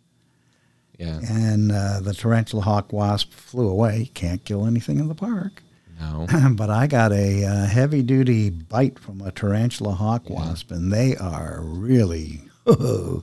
Yeah. 0.98 1.18
And 1.28 1.72
uh, 1.72 2.00
the 2.00 2.14
tarantula 2.14 2.62
hawk 2.62 2.92
wasp 2.92 3.32
flew 3.32 3.68
away. 3.68 4.10
Can't 4.14 4.44
kill 4.44 4.66
anything 4.66 4.98
in 4.98 5.08
the 5.08 5.14
park. 5.14 5.62
No. 6.12 6.26
but 6.52 6.70
I 6.70 6.86
got 6.86 7.12
a 7.12 7.44
uh, 7.44 7.66
heavy 7.66 8.02
duty 8.02 8.50
bite 8.50 8.98
from 8.98 9.20
a 9.20 9.30
tarantula 9.30 9.92
hawk 9.92 10.28
wasp, 10.28 10.70
and 10.70 10.92
they 10.92 11.16
are 11.16 11.60
really, 11.62 12.40
you 12.66 13.22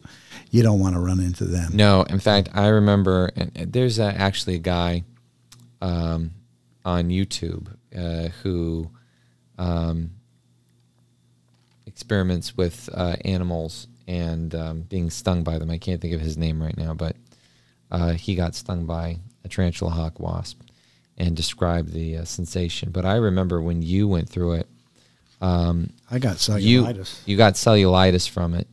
don't 0.52 0.80
want 0.80 0.96
to 0.96 1.00
run 1.00 1.20
into 1.20 1.46
them. 1.46 1.72
No, 1.76 2.04
in 2.04 2.20
fact, 2.20 2.50
I 2.54 2.68
remember, 2.68 3.32
and 3.36 3.52
there's 3.74 4.00
uh 4.00 4.14
actually 4.16 4.56
a 4.56 4.60
guy 4.60 5.04
um, 5.82 6.32
on 6.86 7.10
YouTube 7.10 7.68
uh, 7.96 8.30
who 8.44 8.90
um, 9.58 10.12
experiments 11.86 12.56
with 12.58 12.90
uh, 12.94 13.16
animals 13.26 13.88
and 14.08 14.54
um, 14.56 14.82
being 14.82 15.10
stung 15.10 15.44
by 15.44 15.58
them. 15.58 15.70
I 15.70 15.78
can't 15.78 16.02
think 16.02 16.14
of 16.14 16.22
his 16.22 16.38
name 16.38 16.62
right 16.62 16.78
now, 16.78 16.94
but 16.94 17.16
uh, 17.92 18.14
he 18.14 18.36
got 18.36 18.56
stung 18.56 18.86
by 18.86 19.20
a 19.44 19.50
tarantula 19.50 19.92
hawk 19.92 20.20
wasp 20.20 20.62
and 21.22 21.38
describe 21.38 21.92
the 21.92 22.18
uh, 22.18 22.26
sensation. 22.26 22.90
But 22.90 23.06
I 23.06 23.16
remember 23.16 23.62
when 23.62 23.84
you 23.84 24.08
went 24.08 24.28
through 24.28 24.54
it, 24.54 24.68
um, 25.40 25.92
I 26.10 26.18
got 26.18 26.48
you 26.60 26.82
cellulitis. 26.84 27.22
you 27.28 27.38
got 27.38 27.54
cellulitis 27.54 28.28
from 28.28 28.56
it, 28.56 28.68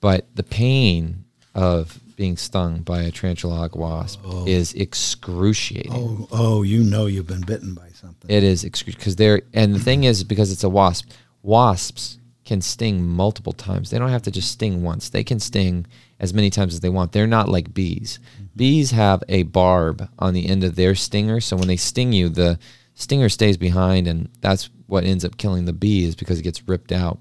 but 0.00 0.26
the 0.34 0.42
pain 0.42 1.24
of 1.54 1.98
being 2.14 2.36
stung 2.36 2.82
by 2.82 3.02
a 3.02 3.10
tarantula 3.10 3.70
wasp 3.72 4.20
is 4.46 4.74
excruciating. 4.74 5.92
oh, 5.94 6.28
oh, 6.30 6.62
you 6.62 6.82
know 6.82 7.06
you've 7.06 7.26
been 7.26 7.40
bitten 7.40 7.74
by 7.74 7.88
something. 7.94 8.30
It 8.30 8.42
is 8.44 8.64
excruciating 8.64 8.98
because 8.98 9.16
they're 9.16 9.42
and 9.54 9.74
the 9.74 9.80
thing 9.80 10.04
is 10.04 10.24
because 10.24 10.52
it's 10.52 10.64
a 10.64 10.68
wasp. 10.68 11.10
Wasps 11.42 12.18
can 12.44 12.60
sting 12.60 13.06
multiple 13.06 13.52
times. 13.52 13.90
They 13.90 13.98
don't 13.98 14.10
have 14.10 14.22
to 14.22 14.30
just 14.30 14.50
sting 14.52 14.82
once. 14.82 15.08
They 15.08 15.24
can 15.24 15.40
sting 15.40 15.86
as 16.20 16.34
many 16.34 16.50
times 16.50 16.74
as 16.74 16.80
they 16.80 16.88
want. 16.88 17.12
They're 17.12 17.26
not 17.26 17.48
like 17.48 17.72
bees. 17.72 18.18
Bees 18.58 18.90
have 18.90 19.22
a 19.28 19.44
barb 19.44 20.10
on 20.18 20.34
the 20.34 20.48
end 20.48 20.64
of 20.64 20.74
their 20.74 20.96
stinger, 20.96 21.40
so 21.40 21.56
when 21.56 21.68
they 21.68 21.76
sting 21.76 22.12
you, 22.12 22.28
the 22.28 22.58
stinger 22.94 23.28
stays 23.28 23.56
behind, 23.56 24.08
and 24.08 24.28
that's 24.40 24.68
what 24.86 25.04
ends 25.04 25.24
up 25.24 25.36
killing 25.36 25.64
the 25.64 25.72
bee 25.72 26.04
is 26.04 26.16
because 26.16 26.40
it 26.40 26.42
gets 26.42 26.66
ripped 26.66 26.90
out. 26.90 27.20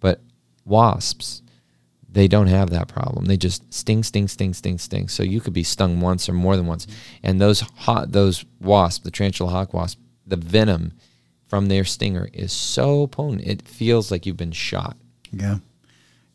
But 0.00 0.22
wasps, 0.64 1.42
they 2.08 2.26
don't 2.26 2.46
have 2.46 2.70
that 2.70 2.88
problem. 2.88 3.26
They 3.26 3.36
just 3.36 3.72
sting, 3.72 4.02
sting, 4.02 4.28
sting, 4.28 4.54
sting, 4.54 4.78
sting. 4.78 5.08
So 5.08 5.22
you 5.22 5.40
could 5.42 5.52
be 5.52 5.62
stung 5.62 6.00
once 6.00 6.26
or 6.26 6.32
more 6.32 6.56
than 6.56 6.66
once. 6.66 6.86
And 7.22 7.38
those 7.38 7.60
hot, 7.60 8.12
those 8.12 8.46
wasps, 8.58 9.04
the 9.04 9.10
tarantula 9.10 9.50
hawk 9.50 9.74
wasp, 9.74 9.98
the 10.26 10.36
venom 10.36 10.94
from 11.48 11.66
their 11.66 11.84
stinger 11.84 12.30
is 12.32 12.52
so 12.52 13.06
potent. 13.08 13.42
It 13.42 13.68
feels 13.68 14.10
like 14.10 14.24
you've 14.24 14.38
been 14.38 14.52
shot. 14.52 14.96
Yeah, 15.32 15.58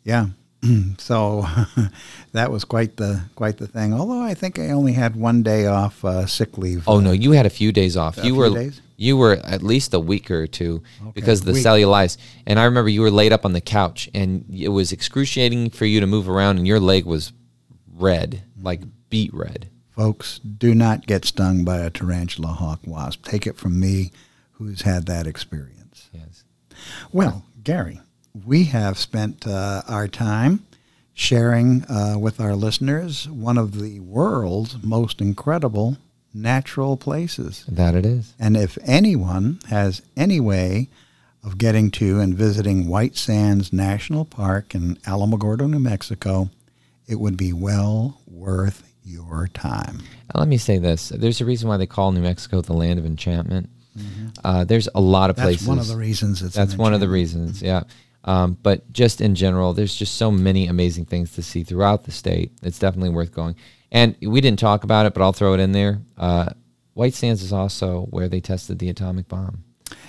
yeah. 0.03 0.27
so 0.97 1.45
that 2.31 2.51
was 2.51 2.63
quite 2.65 2.97
the 2.97 3.21
quite 3.35 3.57
the 3.57 3.67
thing. 3.67 3.93
Although 3.93 4.21
I 4.21 4.33
think 4.33 4.59
I 4.59 4.69
only 4.69 4.93
had 4.93 5.15
one 5.15 5.43
day 5.43 5.65
off 5.65 6.03
uh, 6.05 6.25
sick 6.25 6.57
leave. 6.57 6.87
Oh 6.87 6.99
no, 6.99 7.11
you 7.11 7.31
had 7.31 7.45
a 7.45 7.49
few 7.49 7.71
days 7.71 7.97
off. 7.97 8.17
A 8.17 8.21
you 8.21 8.33
few 8.33 8.35
were 8.35 8.49
days? 8.49 8.81
you 8.97 9.17
were 9.17 9.33
at 9.43 9.61
least 9.63 9.93
a 9.93 9.99
week 9.99 10.31
or 10.31 10.47
two 10.47 10.81
because 11.13 11.41
of 11.41 11.45
the 11.45 11.53
week. 11.53 11.63
cellulitis. 11.63 12.17
And 12.45 12.59
I 12.59 12.65
remember 12.65 12.89
you 12.89 13.01
were 13.01 13.11
laid 13.11 13.33
up 13.33 13.45
on 13.45 13.53
the 13.53 13.61
couch, 13.61 14.09
and 14.13 14.45
it 14.53 14.69
was 14.69 14.91
excruciating 14.91 15.71
for 15.71 15.85
you 15.85 15.99
to 15.99 16.07
move 16.07 16.29
around, 16.29 16.57
and 16.57 16.67
your 16.67 16.79
leg 16.79 17.05
was 17.05 17.33
red, 17.93 18.43
like 18.61 18.81
beet 19.09 19.33
red. 19.33 19.69
Folks, 19.91 20.39
do 20.39 20.73
not 20.73 21.05
get 21.05 21.23
stung 21.25 21.63
by 21.63 21.77
a 21.77 21.89
tarantula 21.89 22.47
hawk 22.47 22.79
wasp. 22.85 23.25
Take 23.25 23.45
it 23.45 23.57
from 23.57 23.79
me, 23.79 24.11
who's 24.53 24.81
had 24.81 25.05
that 25.05 25.27
experience. 25.27 26.09
Yes. 26.11 26.43
Well, 27.11 27.45
Gary, 27.63 27.99
we 28.45 28.65
have 28.65 28.97
spent 28.97 29.45
uh, 29.47 29.81
our 29.87 30.07
time 30.07 30.65
sharing 31.13 31.85
uh, 31.89 32.15
with 32.17 32.39
our 32.39 32.55
listeners 32.55 33.29
one 33.29 33.57
of 33.57 33.79
the 33.79 33.99
world's 33.99 34.81
most 34.83 35.21
incredible 35.21 35.97
natural 36.33 36.97
places. 36.97 37.63
That 37.67 37.93
it 37.95 38.05
is. 38.05 38.33
And 38.39 38.57
if 38.57 38.77
anyone 38.83 39.59
has 39.69 40.01
any 40.17 40.39
way 40.39 40.89
of 41.43 41.57
getting 41.57 41.91
to 41.91 42.19
and 42.19 42.33
visiting 42.35 42.87
White 42.87 43.15
Sands 43.15 43.71
National 43.71 44.25
Park 44.25 44.73
in 44.73 44.95
Alamogordo, 45.05 45.69
New 45.69 45.79
Mexico, 45.79 46.49
it 47.07 47.19
would 47.19 47.37
be 47.37 47.53
well 47.53 48.19
worth 48.25 48.89
your 49.05 49.49
time. 49.53 49.99
Let 50.33 50.47
me 50.47 50.57
say 50.57 50.79
this: 50.79 51.09
there's 51.09 51.41
a 51.41 51.45
reason 51.45 51.67
why 51.67 51.77
they 51.77 51.85
call 51.85 52.11
New 52.11 52.21
Mexico 52.21 52.61
the 52.61 52.73
land 52.73 52.97
of 52.97 53.05
enchantment. 53.05 53.69
Uh, 54.43 54.63
there's 54.63 54.89
a 54.95 55.01
lot 55.01 55.29
of 55.29 55.35
That's 55.35 55.45
places. 55.45 55.67
one 55.67 55.77
of 55.77 55.87
the 55.87 55.95
reasons 55.95 56.41
it's 56.41 56.55
That's 56.55 56.75
one 56.75 56.95
of 56.95 56.99
the 56.99 57.09
reasons. 57.09 57.61
Yeah. 57.61 57.83
Um, 58.25 58.57
but 58.63 58.91
just 58.93 59.19
in 59.21 59.35
general, 59.35 59.73
there's 59.73 59.95
just 59.95 60.15
so 60.15 60.31
many 60.31 60.67
amazing 60.67 61.05
things 61.05 61.33
to 61.33 61.43
see 61.43 61.63
throughout 61.63 62.05
the 62.05 62.11
state. 62.11 62.51
It's 62.61 62.79
definitely 62.79 63.09
worth 63.09 63.33
going. 63.33 63.55
And 63.91 64.15
we 64.21 64.39
didn't 64.41 64.59
talk 64.59 64.83
about 64.83 65.05
it, 65.05 65.13
but 65.13 65.21
I'll 65.21 65.33
throw 65.33 65.53
it 65.53 65.59
in 65.59 65.71
there. 65.73 65.99
Uh, 66.17 66.49
White 66.93 67.13
Sands 67.13 67.43
is 67.43 67.51
also 67.51 68.03
where 68.11 68.27
they 68.29 68.39
tested 68.39 68.79
the 68.79 68.89
atomic 68.89 69.27
bomb. 69.27 69.63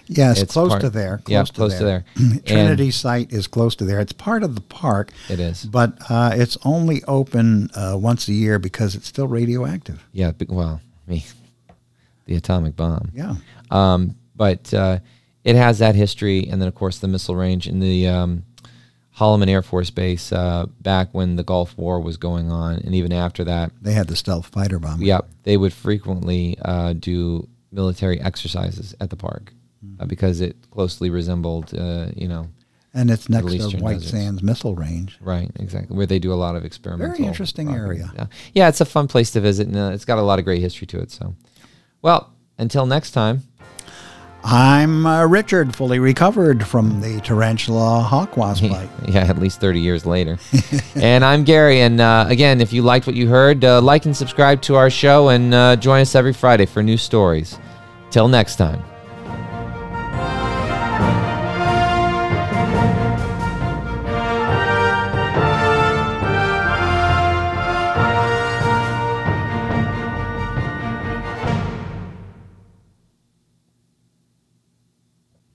Yes, 0.06 0.40
It's 0.40 0.52
close 0.52 0.68
part- 0.70 0.80
to 0.82 0.90
there. 0.90 1.18
Close 1.18 1.32
yeah, 1.32 1.42
to 1.44 1.52
close 1.52 1.78
to 1.78 1.84
there. 1.84 2.04
there. 2.16 2.38
Trinity 2.46 2.90
site 2.90 3.32
is 3.32 3.46
close 3.46 3.74
to 3.76 3.84
there. 3.84 4.00
It's 4.00 4.12
part 4.12 4.42
of 4.42 4.54
the 4.54 4.60
park, 4.60 5.10
It 5.28 5.40
is. 5.40 5.64
but 5.64 5.94
uh, 6.08 6.32
it's 6.34 6.56
only 6.64 7.02
open 7.04 7.70
uh, 7.74 7.96
once 7.98 8.28
a 8.28 8.32
year 8.32 8.58
because 8.58 8.94
it's 8.94 9.08
still 9.08 9.26
radioactive. 9.26 10.06
Yeah. 10.12 10.32
Well, 10.48 10.80
I 11.06 11.10
mean, 11.10 11.22
the 12.26 12.36
atomic 12.36 12.76
bomb. 12.76 13.10
Yeah. 13.14 13.34
Um, 13.70 14.16
but 14.36 14.72
uh, 14.72 14.98
it 15.44 15.56
has 15.56 15.78
that 15.78 15.94
history, 15.94 16.48
and 16.48 16.60
then 16.60 16.68
of 16.68 16.74
course 16.74 16.98
the 16.98 17.08
missile 17.08 17.36
range 17.36 17.68
in 17.68 17.78
the 17.80 18.08
um, 18.08 18.44
Holloman 19.18 19.48
Air 19.48 19.62
Force 19.62 19.90
Base 19.90 20.32
uh, 20.32 20.66
back 20.80 21.08
when 21.12 21.36
the 21.36 21.44
Gulf 21.44 21.76
War 21.78 22.00
was 22.00 22.16
going 22.16 22.50
on, 22.50 22.76
and 22.76 22.94
even 22.94 23.12
after 23.12 23.44
that. 23.44 23.70
They 23.80 23.92
had 23.92 24.08
the 24.08 24.16
stealth 24.16 24.46
fighter 24.46 24.78
bomber. 24.78 25.04
Yep, 25.04 25.28
they 25.44 25.56
would 25.56 25.72
frequently 25.72 26.56
uh, 26.62 26.94
do 26.94 27.48
military 27.70 28.20
exercises 28.20 28.94
at 29.00 29.10
the 29.10 29.16
park 29.16 29.52
uh, 30.00 30.06
because 30.06 30.40
it 30.40 30.56
closely 30.70 31.10
resembled, 31.10 31.74
uh, 31.74 32.06
you 32.16 32.26
know, 32.26 32.48
And 32.92 33.10
it's 33.10 33.28
next 33.28 33.52
to 33.52 33.76
White 33.78 33.94
deserts. 33.94 34.10
Sands 34.10 34.42
Missile 34.42 34.74
Range. 34.74 35.16
right, 35.20 35.50
exactly, 35.60 35.96
where 35.96 36.06
they 36.06 36.18
do 36.18 36.32
a 36.32 36.34
lot 36.34 36.56
of 36.56 36.64
experimental. 36.64 37.16
Very 37.16 37.28
interesting 37.28 37.70
area. 37.72 38.10
Yeah. 38.16 38.26
yeah, 38.54 38.68
it's 38.68 38.80
a 38.80 38.84
fun 38.84 39.06
place 39.08 39.30
to 39.32 39.40
visit, 39.40 39.68
and 39.68 39.76
uh, 39.76 39.90
it's 39.92 40.04
got 40.04 40.18
a 40.18 40.22
lot 40.22 40.38
of 40.38 40.44
great 40.44 40.60
history 40.60 40.86
to 40.88 40.98
it. 41.00 41.10
So, 41.10 41.34
well, 42.02 42.32
until 42.58 42.86
next 42.86 43.10
time. 43.12 43.42
I'm 44.44 45.06
uh, 45.06 45.24
Richard, 45.26 45.74
fully 45.74 45.98
recovered 45.98 46.66
from 46.66 47.00
the 47.00 47.18
tarantula 47.22 48.00
hawk 48.00 48.36
wasp 48.36 48.64
bite. 48.68 48.90
Yeah, 49.08 49.24
at 49.24 49.38
least 49.38 49.60
30 49.60 49.80
years 49.80 50.04
later. 50.04 50.38
and 50.94 51.24
I'm 51.24 51.44
Gary. 51.44 51.80
And 51.80 52.00
uh, 52.00 52.26
again, 52.28 52.60
if 52.60 52.72
you 52.72 52.82
liked 52.82 53.06
what 53.06 53.16
you 53.16 53.26
heard, 53.26 53.64
uh, 53.64 53.80
like 53.80 54.04
and 54.04 54.14
subscribe 54.14 54.60
to 54.62 54.74
our 54.74 54.90
show 54.90 55.30
and 55.30 55.54
uh, 55.54 55.76
join 55.76 56.02
us 56.02 56.14
every 56.14 56.34
Friday 56.34 56.66
for 56.66 56.82
new 56.82 56.98
stories. 56.98 57.58
Till 58.10 58.28
next 58.28 58.56
time. 58.56 58.82